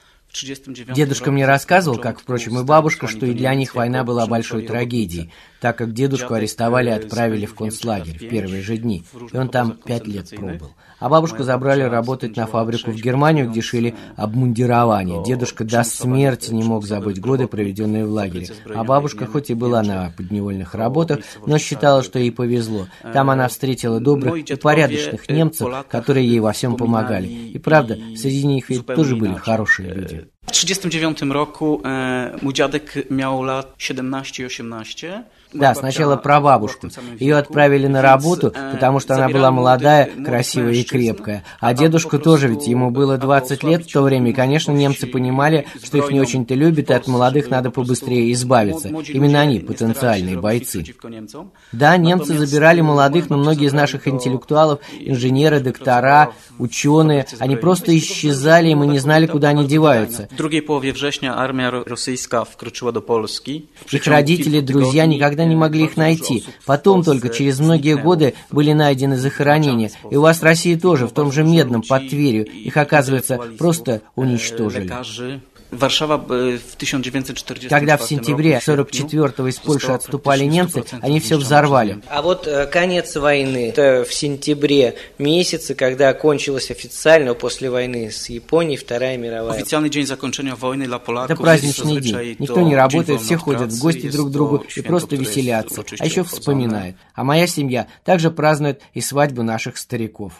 [0.95, 5.33] Дедушка мне рассказывал, как, впрочем, и бабушка, что и для них война была большой трагедией,
[5.61, 9.73] так как дедушку арестовали и отправили в концлагерь в первые же дни, и он там
[9.73, 10.73] пять лет пробыл.
[10.99, 15.23] А бабушку забрали работать на фабрику в Германию, где шили обмундирование.
[15.25, 18.49] Дедушка до смерти не мог забыть годы, проведенные в лагере.
[18.75, 22.87] А бабушка, хоть и была на подневольных работах, но считала, что ей повезло.
[23.13, 27.29] Там она встретила добрых и порядочных немцев, которые ей во всем помогали.
[27.29, 30.29] И правда, среди них ведь тоже были хорошие люди.
[30.49, 35.25] W 1939 roku e, mój dziadek miał lat 17 i 18.
[35.53, 36.89] Да, сначала про бабушку.
[37.19, 41.45] Ее отправили на работу, потому что она была молодая, красивая и крепкая.
[41.61, 45.67] А дедушка тоже, ведь ему было 20 лет в то время, и, конечно, немцы понимали,
[45.83, 48.89] что их не очень-то любят, и от молодых надо побыстрее избавиться.
[48.89, 50.85] Именно они потенциальные бойцы.
[51.73, 58.69] Да, немцы забирали молодых, но многие из наших интеллектуалов, инженеры, доктора, ученые, они просто исчезали,
[58.69, 60.29] и мы не знали, куда они деваются.
[60.39, 63.67] Drugiej połowie września armia rosyjska wkroczyła do Polski.
[63.93, 66.45] Их родители, друзья никогда не могли их найти.
[66.65, 69.91] Потом только через многие годы были найдены захоронения.
[70.13, 72.45] И у вас в России тоже, в том же Медном, под Тверью.
[72.47, 74.93] Их, оказывается, просто уничтожили.
[75.71, 82.01] Warszawa w 1940 Когда в сентябре 44-го из Польши отступали немцы, они все взорвали.
[82.09, 88.79] А вот конец войны, это в сентябре месяце, когда кончилась официально после войны с Японией
[88.79, 89.59] Вторая мировая.
[89.59, 91.31] Официальный день закончения войны для поляков.
[91.31, 92.37] Это праздничный день.
[92.39, 96.25] Никто не работает, все ходят в гости друг к другу и просто веселятся, а еще
[96.25, 96.97] вспоминают.
[97.15, 100.33] А моя семья также празднует и свадьбу наших стариков.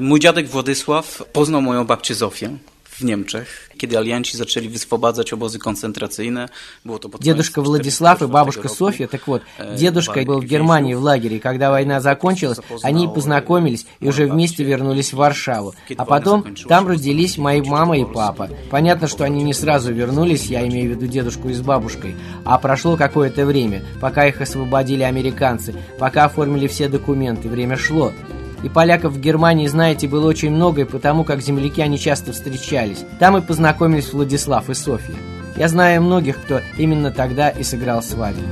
[0.00, 2.58] Mój dziadek Władysław poznał moją babcię Zofię
[2.98, 6.48] w Niemczech, kiedy alianci zaczęli wyswobadzać obozy koncentracyjne.
[6.84, 9.42] Było to Дедушка Владислав и бабушка Софья, так вот,
[9.78, 15.12] дедушка был в Германии в лагере, когда война закончилась, они познакомились и уже вместе вернулись
[15.12, 15.74] в Варшаву.
[15.96, 18.48] А потом там родились мои мама и папа.
[18.70, 22.58] Понятно, что они не сразу вернулись, я имею в виду дедушку и с бабушкой, а
[22.58, 28.12] прошло какое-то время, пока их освободили американцы, пока оформили все документы, время шло.
[28.62, 33.04] И поляков в Германии, знаете, было очень много, и потому как земляки они часто встречались.
[33.18, 35.14] Там и познакомились Владислав и Софья.
[35.56, 38.42] Я знаю многих, кто именно тогда и сыграл свадьбу.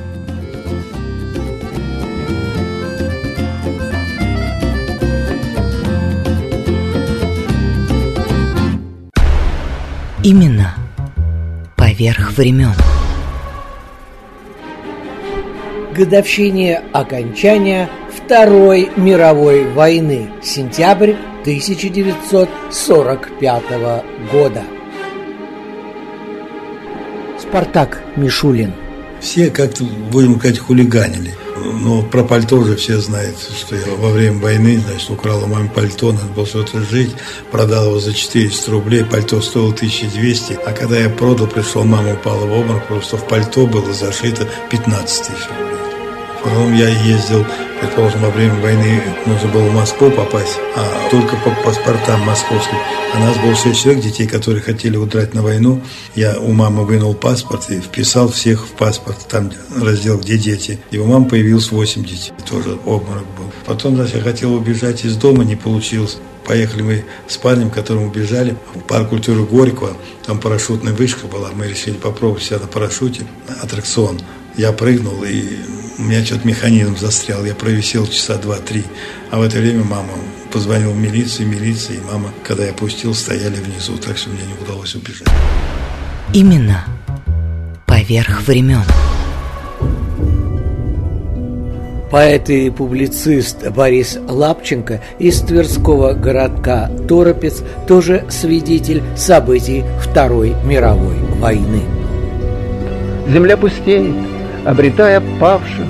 [10.22, 10.74] Именно
[11.76, 12.72] поверх времен.
[15.94, 17.90] Годовщине окончания
[18.24, 23.62] Второй мировой войны, сентябрь 1945
[24.32, 24.62] года.
[27.38, 28.72] Спартак Мишулин.
[29.20, 31.34] Все как-то, будем сказать, хулиганили.
[31.82, 36.12] Но про пальто уже все знают, что я во время войны, значит, украла маме пальто,
[36.12, 37.14] надо было что-то жить,
[37.50, 42.46] продал его за 400 рублей, пальто стоило 1200, а когда я продал, пришел, мама упала
[42.46, 45.73] в обморок, просто в пальто было зашито 15 тысяч рублей.
[46.44, 47.46] Потом я ездил,
[47.80, 52.76] предположим, во время войны нужно было в Москву попасть, а только по паспортам московским.
[53.14, 55.80] А нас было 6 человек, детей, которые хотели удрать на войну.
[56.14, 60.78] Я у мамы вынул паспорт и вписал всех в паспорт, там раздел «Где дети?».
[60.90, 63.50] И у мамы появилось 8 детей, тоже обморок был.
[63.64, 66.18] Потом, значит, я хотел убежать из дома, не получилось.
[66.44, 69.96] Поехали мы с парнем, которым убежали, в парк культуры Горького.
[70.26, 71.48] Там парашютная вышка была.
[71.54, 73.22] Мы решили попробовать себя на парашюте.
[73.62, 74.20] Аттракцион.
[74.57, 75.42] Я прыгнул, и
[75.98, 77.44] у меня что-то механизм застрял.
[77.44, 78.85] Я провисел часа два-три.
[79.30, 80.12] А в это время мама
[80.52, 83.96] позвонила в милицию, милиция, и мама, когда я пустил, стояли внизу.
[83.98, 85.28] Так что мне не удалось убежать.
[86.33, 86.85] Именно
[87.87, 88.85] поверх времен.
[92.11, 101.83] Поэт и публицист Борис Лапченко из Тверского городка Торопец тоже свидетель событий Второй мировой войны.
[103.26, 104.14] Земля пустеет,
[104.64, 105.87] обретая павших,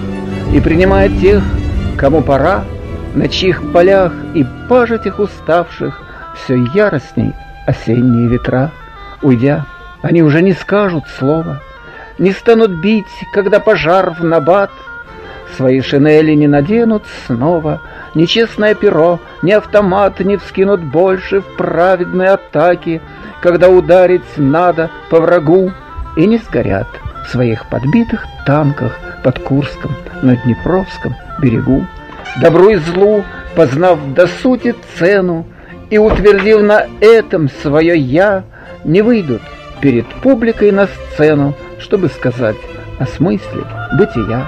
[0.53, 1.43] и принимая тех,
[1.97, 2.65] кому пора,
[3.15, 6.01] на чьих полях и пажитях уставших
[6.37, 7.33] все яростней
[7.67, 8.71] осенние ветра.
[9.23, 9.67] Уйдя,
[10.03, 11.61] они уже не скажут слова,
[12.19, 14.71] не станут бить, когда пожар в набат—
[15.57, 17.81] Свои шинели не наденут снова,
[18.15, 23.01] Ни честное перо, ни автомат Не вскинут больше в праведной атаке,
[23.41, 25.73] Когда ударить надо по врагу,
[26.17, 26.89] И не сгорят
[27.29, 31.87] своих подбитых танках Под Курском на Днепровском берегу.
[32.41, 35.47] Добру и злу, познав до сути цену
[35.91, 38.45] И утвердив на этом свое «я»,
[38.85, 39.43] Не выйдут
[39.81, 42.57] перед публикой на сцену, Чтобы сказать
[42.99, 43.65] о смысле
[43.99, 44.47] бытия.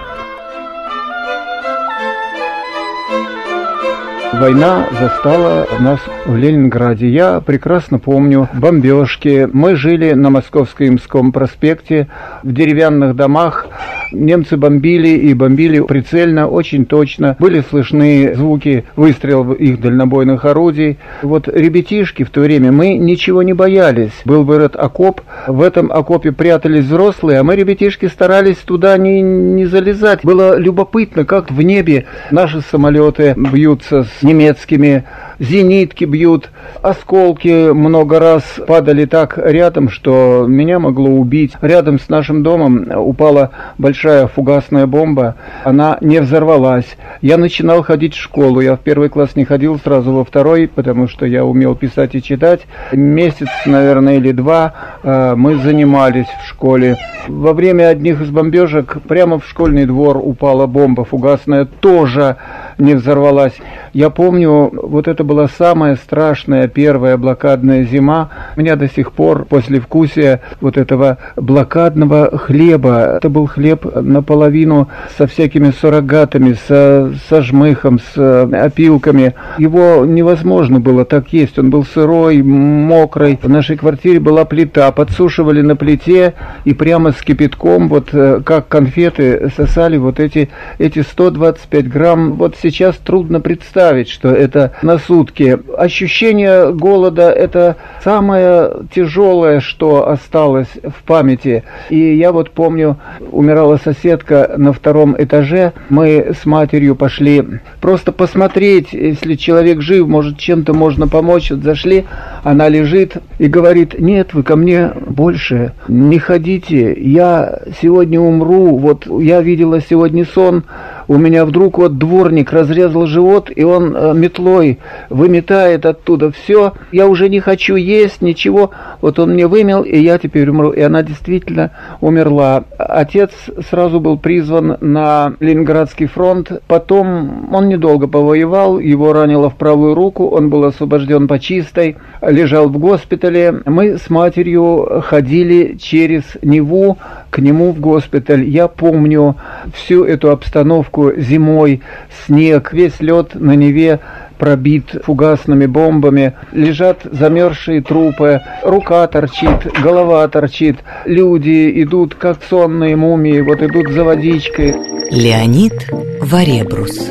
[4.39, 7.09] Война застала нас в Ленинграде.
[7.09, 9.49] Я прекрасно помню бомбежки.
[9.51, 12.09] Мы жили на Московско-Имском проспекте
[12.43, 13.67] в деревянных домах.
[14.13, 17.37] Немцы бомбили и бомбили прицельно, очень точно.
[17.39, 20.99] Были слышны звуки выстрелов их дальнобойных орудий.
[21.23, 24.13] Вот ребятишки в то время, мы ничего не боялись.
[24.25, 29.67] Был вырод окоп, в этом окопе прятались взрослые, а мы, ребятишки, старались туда не, не
[29.67, 30.21] залезать.
[30.23, 35.05] Было любопытно, как в небе наши самолеты бьются с немецкими,
[35.39, 36.51] зенитки бьют,
[36.83, 41.53] осколки много раз падали так рядом, что меня могло убить.
[41.61, 46.97] Рядом с нашим домом упала большая фугасная бомба, она не взорвалась.
[47.21, 51.09] Я начинал ходить в школу, я в первый класс не ходил, сразу во второй, потому
[51.09, 52.63] что я умел писать и читать.
[52.93, 56.97] Месяц, наверное, или два э, мы занимались в школе.
[57.29, 62.37] Во время одних из бомбежек прямо в школьный двор упала бомба фугасная, тоже
[62.79, 63.55] не взорвалась.
[63.93, 68.31] Я помню, вот это была самая страшная первая блокадная зима.
[68.57, 74.89] У меня до сих пор после вкусия вот этого блокадного хлеба, это был хлеб наполовину
[75.19, 79.35] со всякими суррогатами, со, со жмыхом, с э, опилками.
[79.59, 83.39] Его невозможно было так есть, он был сырой, мокрый.
[83.43, 86.35] В нашей квартире была плита, подсушивали на плите
[86.65, 92.33] и прямо с кипятком, вот э, как конфеты, сосали вот эти, эти 125 грамм.
[92.35, 95.59] Вот сейчас трудно представить, что это на сутки.
[95.79, 101.65] Ощущение голода– это самое тяжелое, что осталось в памяти.
[101.89, 102.99] И я вот помню,
[103.33, 105.73] умирала соседка на втором этаже.
[105.89, 107.43] Мы с матерью пошли
[107.81, 111.51] просто посмотреть, если человек жив, может, чем-то можно помочь.
[111.51, 112.05] Вот зашли,
[112.45, 118.77] она лежит и говорит, нет, вы ко мне больше не ходите, я сегодня умру.
[118.77, 120.65] Вот я видела сегодня сон,
[121.09, 126.73] у меня вдруг вот дворник разрезал живот, и он э, метлой выметает оттуда все.
[126.91, 128.71] Я уже не хочу есть, ничего.
[129.01, 130.71] Вот он мне вымел, и я теперь умру.
[130.71, 132.65] И она действительно умерла.
[132.79, 133.31] Отец
[133.71, 136.51] сразу был призван на Ленинградский фронт.
[136.67, 142.69] Потом он недолго повоевал, его ранило в правую руку, он был освобожден по чистой, лежал
[142.69, 143.63] в госпитале.
[143.65, 146.99] Мы с матерью ходили через Неву
[147.31, 148.45] к нему в госпиталь.
[148.45, 149.37] Я помню
[149.75, 151.83] всю эту обстановку зимой,
[152.27, 154.01] снег, весь лед на Неве
[154.39, 163.41] пробит фугасными бомбами, лежат замерзшие трупы, рука торчит, голова торчит, люди идут как сонные мумии,
[163.41, 164.75] вот идут за водичкой.
[165.11, 165.91] Леонид
[166.21, 167.11] Варебрус.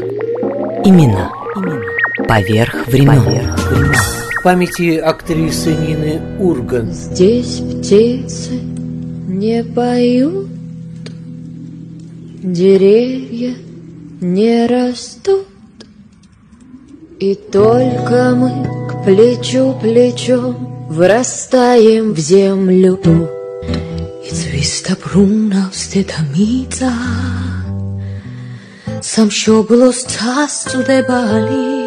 [0.84, 1.32] Имена.
[2.28, 3.24] Поверх времен.
[3.24, 3.94] Поверх времен.
[4.40, 6.92] В памяти актрисы Нины Урган.
[6.92, 8.60] Здесь птицы
[9.28, 10.48] не поют,
[12.44, 13.56] деревья
[14.34, 15.46] не растут.
[17.20, 20.56] И только мы к плечу плечу
[20.90, 23.00] вырастаем в землю.
[24.26, 26.92] И цвиста пруна стетамица,
[29.02, 31.84] сам шо было стасу дебали,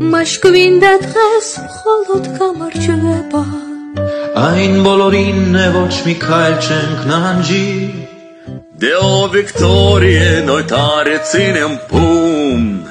[0.00, 3.44] машквин датхес холод камарчеба.
[4.36, 8.03] Ein болорин не voch mi kalchen knanji,
[8.76, 12.82] Del Victorie noi tare ținem pumn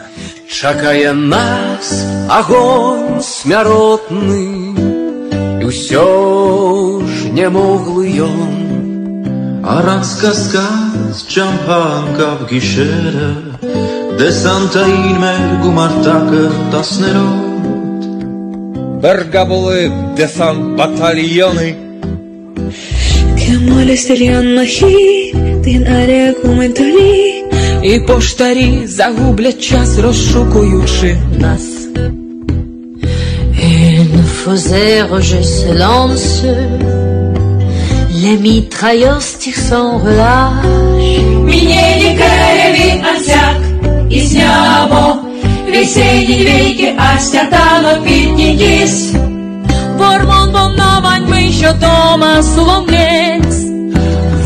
[0.47, 1.87] Чакае нас
[2.29, 4.45] агонь смяротны
[5.59, 6.07] І ўсё
[7.03, 13.35] ж не моглы ён Арабска сказ чампанка в гішера
[14.17, 18.01] Де санта инмер гумартакы таснерот
[19.03, 21.92] Бергабулы десант батальоны
[23.59, 27.43] молістя нохі, ти наряку менталі,
[27.83, 31.61] і поштарі загублять час, розшукуючи нас.
[33.63, 36.43] Une fausse rejet se lance,
[38.21, 40.63] les mitrailleurs tirent sans relâche.
[41.45, 43.61] Мінєні криві ансяк,
[44.09, 45.15] і знямо,
[45.67, 49.13] весенні віки, а стятано підні діс.
[50.03, 53.63] Вормон бомновань ми що дома соломлєць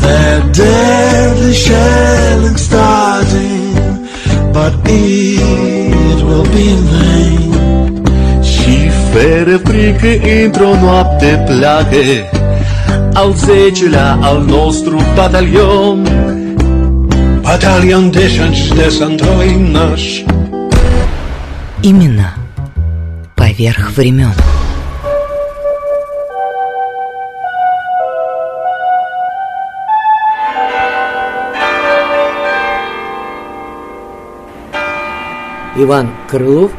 [0.01, 3.73] They're deadly shelling starting
[4.55, 7.51] But it will be in vain
[8.43, 10.07] Și fără frică
[10.43, 12.03] într-o noapte pleacă
[13.13, 16.07] Al zecelea al nostru batalion
[17.41, 20.23] Батальон десант десантрой наш
[21.81, 22.29] Имена
[23.35, 24.33] поверх времен.
[35.79, 36.71] Иван Крылов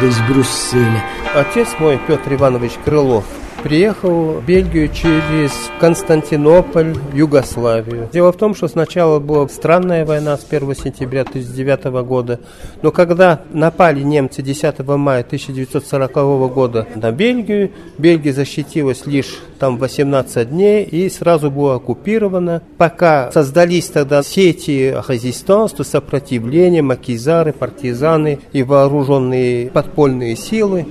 [0.00, 1.04] из Брюсселя.
[1.34, 3.26] Отец мой, Петр Иванович Крылов,
[3.62, 8.08] приехал в Бельгию через Константинополь, Югославию.
[8.10, 12.40] Дело в том, что сначала была странная война с 1 сентября 1939 года,
[12.80, 16.12] но когда напали немцы 10 мая 1940
[16.50, 22.62] года на Бельгию, Бельгия защитилась лишь там 18 дней и сразу была оккупирована.
[22.78, 30.86] Пока создались тогда сети резистанс, сопротивления, макизары, партизаны и вооруженные подпольные силы.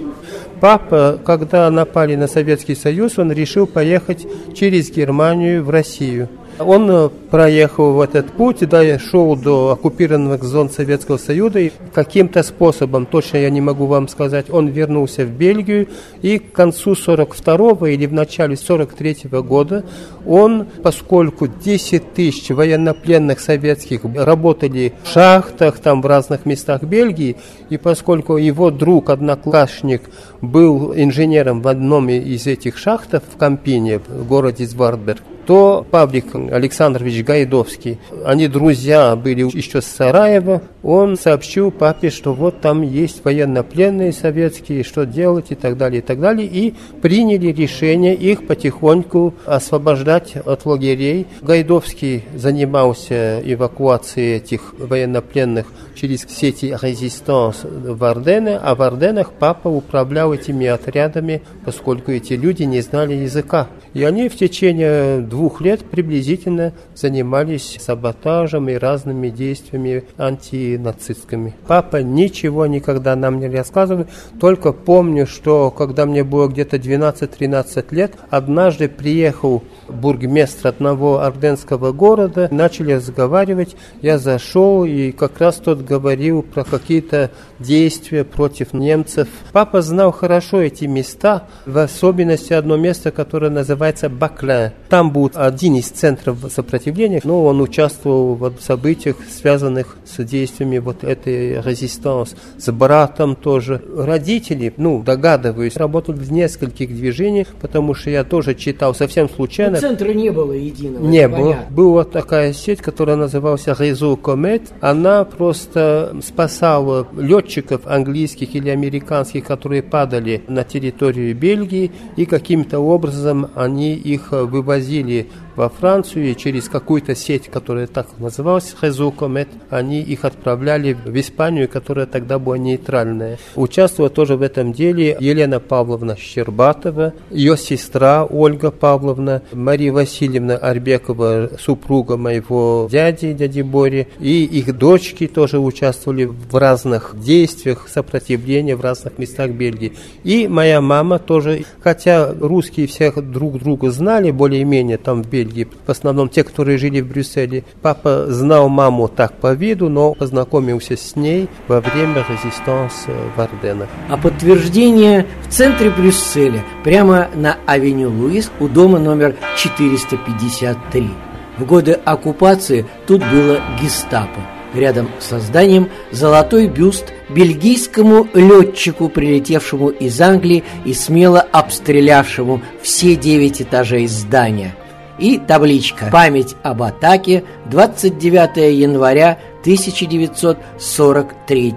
[0.61, 6.29] Папа, когда напали на Советский Союз, он решил поехать через Германию в Россию.
[6.59, 12.43] Он э, проехал в этот путь, да, шел до оккупированных зон Советского Союза, и каким-то
[12.43, 15.87] способом, точно я не могу вам сказать, он вернулся в Бельгию,
[16.21, 19.85] и к концу 42 или в начале 43 года
[20.25, 27.37] он, поскольку 10 тысяч военнопленных советских работали в шахтах, там в разных местах Бельгии,
[27.69, 30.09] и поскольку его друг, одноклассник,
[30.41, 37.25] был инженером в одном из этих шахтов в Кампине, в городе Звардберг, то Павлик Александрович
[37.25, 44.13] Гайдовский, они друзья были еще с Сараева, он сообщил папе, что вот там есть военнопленные
[44.13, 50.35] советские, что делать и так далее, и так далее, и приняли решение их потихоньку освобождать
[50.35, 51.25] от лагерей.
[51.41, 60.31] Гайдовский занимался эвакуацией этих военнопленных через сети резистанс в Ордены, а в Орденах папа управлял
[60.31, 63.67] этими отрядами, поскольку эти люди не знали языка.
[63.95, 71.55] И они в течение двух лет приблизительно занимались саботажем и разными действиями антинацистскими.
[71.67, 74.05] Папа ничего никогда нам не рассказывал,
[74.39, 82.47] только помню, что когда мне было где-то 12-13 лет, однажды приехал бургмистр одного орденского города,
[82.51, 89.27] начали разговаривать, я зашел, и как раз тот говорил про какие-то действия против немцев.
[89.51, 94.73] Папа знал хорошо эти места, в особенности одно место, которое называется Бакле.
[94.89, 101.03] Там будет один из центров сопротивления, но он участвовал в событиях, связанных с действиями вот
[101.03, 102.35] этой резистанс.
[102.57, 103.81] С братом тоже.
[103.95, 109.73] Родители, ну, догадываюсь, работали в нескольких движениях, потому что я тоже читал совсем случайно.
[109.73, 111.05] Ну, центра не было единого.
[111.05, 111.37] Не было.
[111.37, 111.75] понятно.
[111.75, 114.63] Была такая сеть, которая называлась Резу Комет.
[114.81, 123.49] Она просто спасала летчиков английских или американских, которые падали на территорию Бельгии, и каким-то образом
[123.55, 125.27] они их вывозили porque
[125.59, 131.19] во Францию, и через какую-то сеть, которая так называлась, Резу Комет, они их отправляли в
[131.19, 133.37] Испанию, которая тогда была нейтральная.
[133.55, 141.49] Участвовала тоже в этом деле Елена Павловна Щербатова, ее сестра Ольга Павловна, Мария Васильевна Арбекова,
[141.59, 148.81] супруга моего дяди, дяди Бори, и их дочки тоже участвовали в разных действиях сопротивления в
[148.81, 149.91] разных местах Бельгии.
[150.23, 155.67] И моя мама тоже, хотя русские всех друг друга знали более-менее там в Бельгии, Бельгии,
[155.85, 157.63] в основном те, которые жили в Брюсселе.
[157.81, 163.89] Папа знал маму так по виду, но познакомился с ней во время резистанс в Орденах.
[164.09, 171.09] А подтверждение в центре Брюсселя, прямо на авеню Луис у дома номер 453.
[171.57, 174.39] В годы оккупации тут было гестапо.
[174.73, 183.63] Рядом со зданием золотой бюст бельгийскому летчику, прилетевшему из Англии и смело обстрелявшему все девять
[183.63, 184.75] этажей здания.
[185.19, 191.75] И табличка «Память об атаке 29 января 1943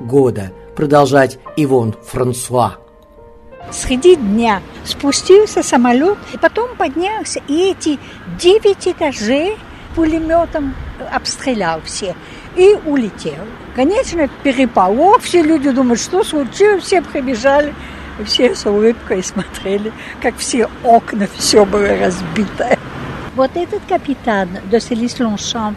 [0.00, 0.50] года».
[0.74, 2.78] Продолжать Ивон Франсуа.
[3.70, 7.98] Среди дня спустился самолет, и потом поднялся, и эти
[8.40, 9.58] девять этажей
[9.94, 10.74] пулеметом
[11.12, 12.14] обстрелял все
[12.56, 13.44] и улетел.
[13.76, 17.02] Конечно, переполох, все люди думают, что случилось, все
[18.18, 19.92] прибежали, все с улыбкой смотрели,
[20.22, 22.76] как все окна, все было разбито.
[23.36, 25.76] Вот этот капитан де Селис Лоншан,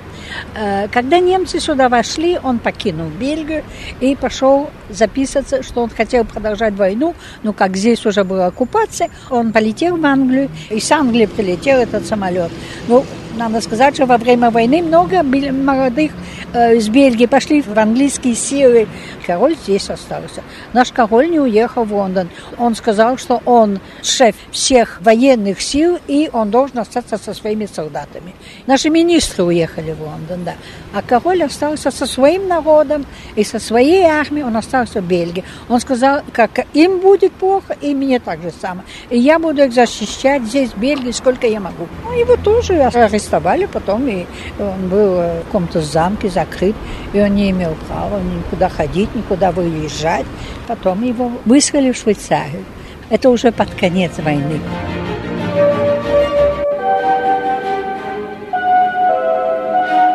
[0.55, 3.63] э, когда немцы сюда вошли, он покинул Бельгию
[3.99, 7.13] и пошел записываться, что он хотел продолжать войну,
[7.43, 12.07] но как здесь уже была оккупация, он полетел в Англию, и с Англии прилетел этот
[12.07, 12.51] самолет.
[12.87, 13.05] Ну,
[13.35, 16.11] надо сказать, что во время войны много молодых
[16.53, 18.87] э, из Бельгии пошли в английские силы.
[19.25, 20.43] Король здесь остался.
[20.73, 22.29] Наш король не уехал в Лондон.
[22.57, 28.33] Он сказал, что он шеф всех военных сил, и он должен остаться со своими солдатами.
[28.67, 30.55] Наши министры уехали в Лондон, да.
[30.93, 33.05] А король остался со своим народом
[33.35, 35.43] и со своей армией, он остался в Бельгии.
[35.69, 38.85] Он сказал, как им будет плохо, и мне так же самое.
[39.09, 41.87] И я буду их защищать здесь, в Бельгии, сколько я могу.
[42.03, 42.89] Ну, его тоже
[43.21, 44.25] арестовали потом, и
[44.59, 46.75] он был в каком-то замке закрыт,
[47.13, 50.25] и он не имел права никуда ходить, никуда выезжать.
[50.67, 52.63] Потом его выслали в Швейцарию.
[53.09, 54.59] Это уже под конец войны.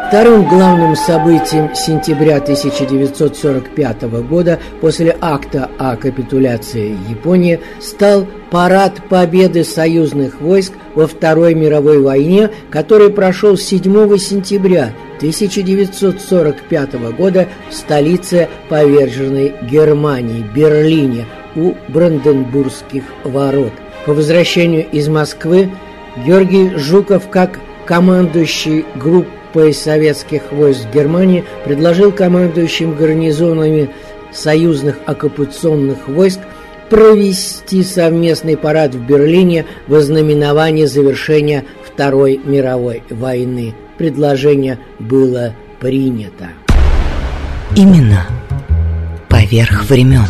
[0.09, 10.41] Вторым главным событием сентября 1945 года после акта о капитуляции Японии стал парад победы союзных
[10.41, 20.47] войск во Второй мировой войне, который прошел 7 сентября 1945 года в столице поверженной Германии,
[20.55, 21.27] Берлине,
[21.57, 23.73] у Бранденбургских ворот.
[24.05, 25.69] По возвращению из Москвы
[26.25, 33.89] Георгий Жуков как командующий группой группой советских войск Германии предложил командующим гарнизонами
[34.31, 36.41] союзных оккупационных войск
[36.91, 43.75] провести совместный парад в Берлине во знаменование завершения Второй мировой войны.
[43.97, 46.51] Предложение было принято.
[47.75, 48.27] Именно
[49.31, 50.27] поверх времен.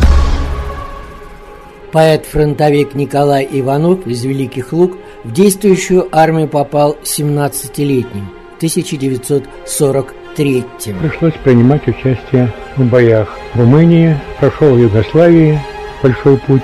[1.91, 8.36] Поэт-фронтовик Николай Иванов из Великих Луг в действующую армию попал 17-летним.
[8.57, 10.63] 1943
[11.01, 15.59] Пришлось принимать участие в боях в Румынии, прошел в Югославии
[16.03, 16.61] большой путь.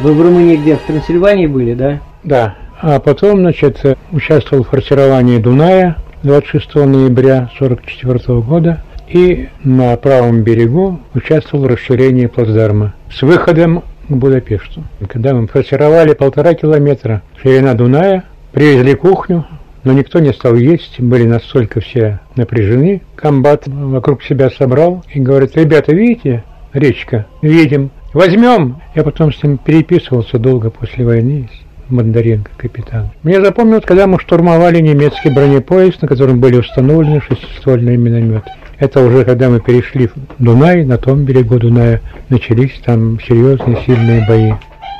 [0.00, 2.00] Вы в Румынии где, в Трансильвании были, да?
[2.22, 2.54] Да.
[2.80, 3.80] А потом, значит,
[4.12, 12.26] участвовал в форсировании Дуная 26 ноября 1944 года и на правом берегу участвовал в расширении
[12.26, 14.84] плацдарма с выходом к Будапешту.
[15.08, 19.46] Когда мы форсировали полтора километра ширина Дуная, привезли кухню,
[19.84, 23.02] но никто не стал есть, были настолько все напряжены.
[23.14, 28.80] Комбат вокруг себя собрал и говорит, ребята, видите, речка, видим, возьмем.
[28.94, 31.48] Я потом с ним переписывался долго после войны,
[31.90, 33.10] Бондаренко, капитан.
[33.22, 38.50] Мне запомнилось, когда мы штурмовали немецкий бронепоезд, на котором были установлены шестиствольные минометы.
[38.78, 44.26] Это уже когда мы перешли в Дунай, на том берегу Дуная начались там серьезные сильные
[44.26, 44.52] бои.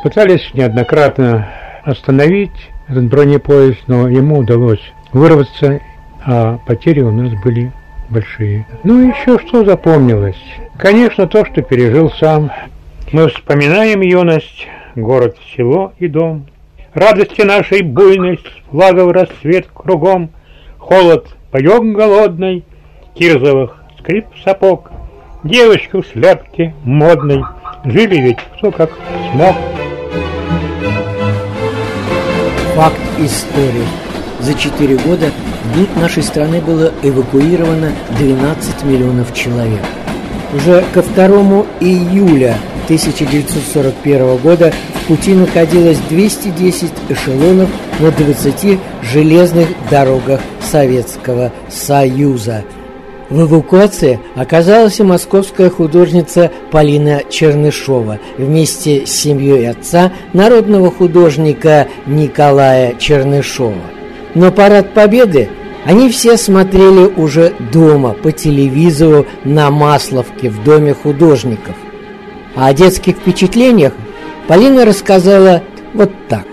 [0.02, 1.48] Пытались неоднократно
[1.84, 2.50] остановить
[2.88, 4.80] этот бронепоезд, но ему удалось
[5.12, 5.80] вырваться,
[6.24, 7.72] а потери у нас были
[8.10, 8.66] большие.
[8.84, 10.40] Ну и еще что запомнилось?
[10.78, 12.50] Конечно, то, что пережил сам.
[13.12, 14.66] Мы вспоминаем юность,
[14.96, 16.46] город, село и дом.
[16.94, 20.30] Радости нашей буйность, флагов рассвет кругом,
[20.78, 22.64] Холод, паек голодный,
[23.14, 24.90] кирзовых скрип сапог,
[25.44, 27.42] Девочки в шляпке модной,
[27.84, 28.90] жили ведь кто как
[29.30, 29.54] смог.
[32.74, 33.86] Факт истории.
[34.40, 35.30] За четыре года
[35.74, 39.80] в нашей страны было эвакуировано 12 миллионов человек.
[40.52, 41.28] Уже ко 2
[41.78, 42.56] июля
[42.86, 47.68] 1941 года в пути находилось 210 эшелонов
[48.00, 52.64] на 20 железных дорогах Советского Союза–
[53.34, 62.94] в эвакуации оказалась и московская художница Полина Чернышова вместе с семьей отца народного художника Николая
[62.94, 63.74] Чернышова.
[64.36, 65.48] Но парад Победы
[65.84, 71.74] они все смотрели уже дома по телевизору на Масловке в Доме художников.
[72.54, 73.94] А о детских впечатлениях
[74.46, 75.60] Полина рассказала
[75.92, 76.44] вот так.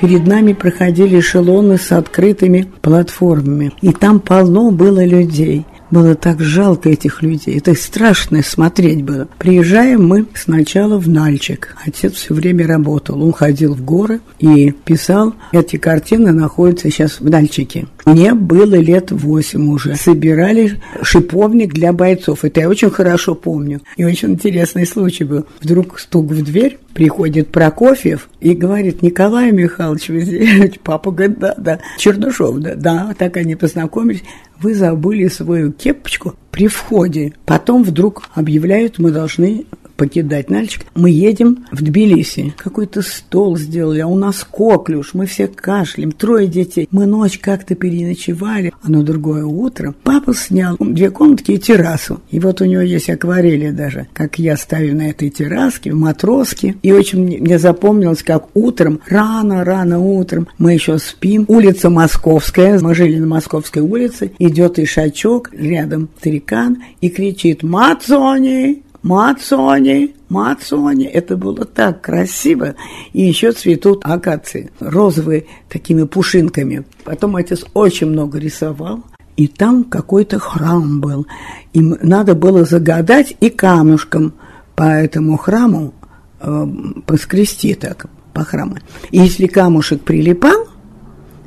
[0.00, 5.66] Перед нами проходили эшелоны с открытыми платформами, и там полно было людей.
[5.92, 7.58] Было так жалко этих людей.
[7.58, 9.28] Это страшно смотреть было.
[9.38, 11.76] Приезжаем мы сначала в Нальчик.
[11.86, 13.22] Отец все время работал.
[13.22, 15.34] Он ходил в горы и писал.
[15.52, 17.88] Эти картины находятся сейчас в Нальчике.
[18.06, 19.94] Мне было лет восемь уже.
[19.96, 22.42] Собирали шиповник для бойцов.
[22.42, 23.82] Это я очень хорошо помню.
[23.98, 25.44] И очень интересный случай был.
[25.60, 30.74] Вдруг стук в дверь, приходит Прокофьев и говорит, Николай Михайлович, вы здесь?
[30.82, 31.78] Папа говорит, да, да.
[31.98, 33.14] Чернышов, да, да.
[33.18, 34.22] Так они познакомились
[34.62, 37.34] вы забыли свою кепочку при входе.
[37.44, 39.66] Потом вдруг объявляют, мы должны
[40.02, 40.84] покидать Нальчик.
[40.96, 42.52] Мы едем в Тбилиси.
[42.56, 46.88] Какой-то стол сделали, а у нас коклюш, мы все кашляем, трое детей.
[46.90, 52.20] Мы ночь как-то переночевали, а на другое утро папа снял две комнатки и террасу.
[52.32, 56.74] И вот у него есть акварели даже, как я ставлю на этой терраске, в матроске.
[56.82, 61.44] И очень мне запомнилось, как утром, рано-рано утром, мы еще спим.
[61.46, 70.14] Улица Московская, мы жили на Московской улице, идет ишачок, рядом старикан и кричит «Мацони!» Мацони,
[70.28, 71.04] Мацони.
[71.04, 72.74] Это было так красиво.
[73.12, 76.84] И еще цветут акации, розовые такими пушинками.
[77.04, 79.02] Потом отец очень много рисовал.
[79.36, 81.26] И там какой-то храм был.
[81.72, 84.34] Им надо было загадать и камушком
[84.76, 85.94] по этому храму
[86.40, 86.66] э,
[87.06, 88.76] поскрести так, по храму.
[89.10, 90.68] И если камушек прилипал,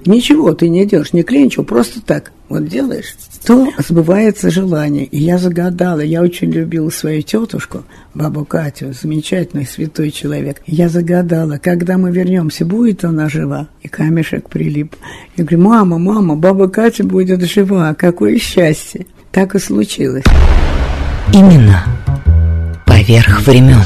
[0.05, 5.05] ничего ты не делаешь, не клей, ничего, просто так вот делаешь, то сбывается желание.
[5.05, 7.83] И я загадала, я очень любила свою тетушку,
[8.13, 10.61] бабу Катю, замечательный святой человек.
[10.65, 13.67] Я загадала, когда мы вернемся, будет она жива?
[13.81, 14.95] И камешек прилип.
[15.37, 19.05] Я говорю, мама, мама, баба Катя будет жива, какое счастье.
[19.31, 20.23] Так и случилось.
[21.33, 21.83] Именно
[22.85, 23.81] поверх времен.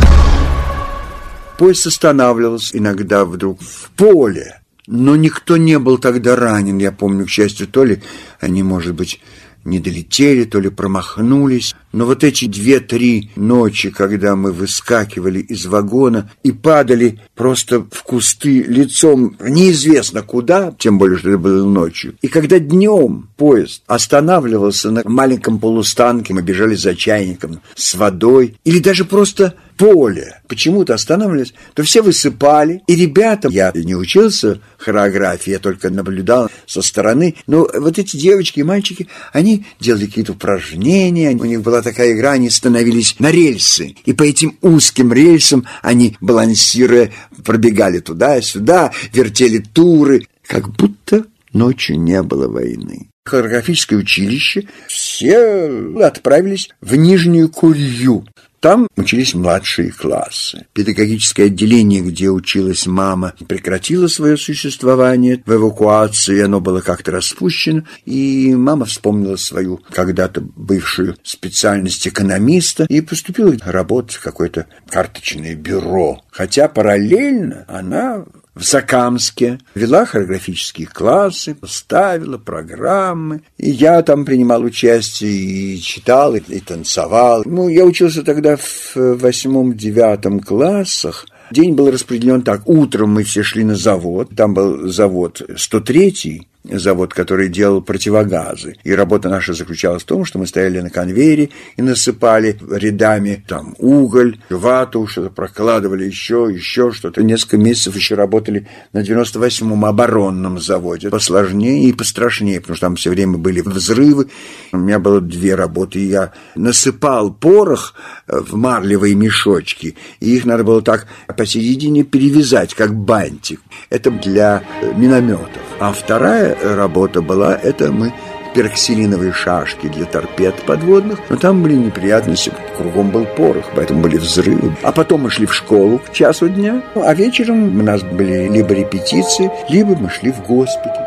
[1.57, 4.59] Поезд останавливался иногда вдруг в поле,
[4.90, 8.02] но никто не был тогда ранен, я помню, к счастью, то ли
[8.40, 9.22] они, может быть,
[9.64, 11.76] не долетели, то ли промахнулись.
[11.92, 18.64] Но вот эти две-три ночи, когда мы выскакивали из вагона и падали просто в кусты
[18.64, 22.16] лицом неизвестно куда, тем более, что это было ночью.
[22.22, 28.80] И когда днем поезд останавливался на маленьком полустанке, мы бежали за чайником с водой, или
[28.80, 32.84] даже просто поле почему-то останавливались, то все высыпали.
[32.86, 38.59] И ребята, я не учился хореографии, я только наблюдал со стороны, но вот эти девочки
[38.59, 43.95] и мальчики, они делали какие-то упражнения, у них была такая игра, они становились на рельсы.
[44.03, 47.11] И по этим узким рельсам они, балансируя,
[47.45, 51.23] пробегали туда-сюда, вертели туры, как будто
[51.53, 55.69] ночью не было войны хореографическое училище, все
[56.01, 58.25] отправились в Нижнюю Курью.
[58.60, 60.66] Там учились младшие классы.
[60.74, 68.53] Педагогическое отделение, где училась мама, прекратило свое существование в эвакуации, оно было как-то распущено, и
[68.55, 76.22] мама вспомнила свою когда-то бывшую специальность экономиста и поступила работать в какое-то карточное бюро.
[76.30, 78.26] Хотя параллельно она
[78.60, 83.41] в Закамске, вела хореографические классы, ставила программы.
[83.57, 87.43] И я там принимал участие и читал, и, и танцевал.
[87.45, 91.26] Ну, я учился тогда в восьмом-девятом классах.
[91.51, 92.68] День был распределен так.
[92.68, 94.30] Утром мы все шли на завод.
[94.36, 98.76] Там был завод 103 завод, который делал противогазы.
[98.84, 103.76] И работа наша заключалась в том, что мы стояли на конвейере и насыпали рядами там
[103.78, 107.24] уголь, вату, что-то прокладывали еще, еще что-то.
[107.24, 111.10] Несколько месяцев еще работали на 98-м оборонном заводе.
[111.10, 114.30] Посложнее и пострашнее, потому что там все время были взрывы.
[114.72, 115.99] У меня было две работы.
[115.99, 117.93] Я насыпал порох
[118.28, 121.07] в марлевые мешочки, и их надо было так
[121.38, 123.62] посередине перевязать, как бантик.
[123.89, 124.64] Это для
[124.95, 125.62] минометов.
[125.80, 128.14] А вторая работа была, это мы
[128.54, 134.76] пероксилиновые шашки для торпед подводных, но там были неприятности, кругом был порох, поэтому были взрывы.
[134.82, 138.74] А потом мы шли в школу к часу дня, а вечером у нас были либо
[138.74, 141.06] репетиции, либо мы шли в госпиталь.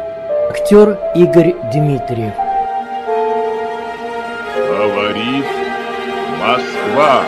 [0.51, 2.35] Актер Игорь Дмитриев.
[4.69, 5.47] Говорит
[6.41, 7.25] Москва.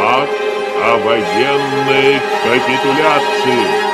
[0.00, 0.30] Акт
[0.82, 3.84] о военной капитуляции.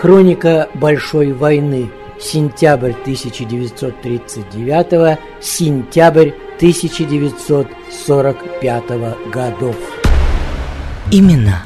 [0.00, 1.90] Хроника Большой войны.
[2.20, 8.84] Сентябрь 1939, сентябрь 1945
[9.32, 9.76] годов.
[11.10, 11.62] Именно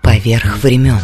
[0.00, 1.00] поверх времен.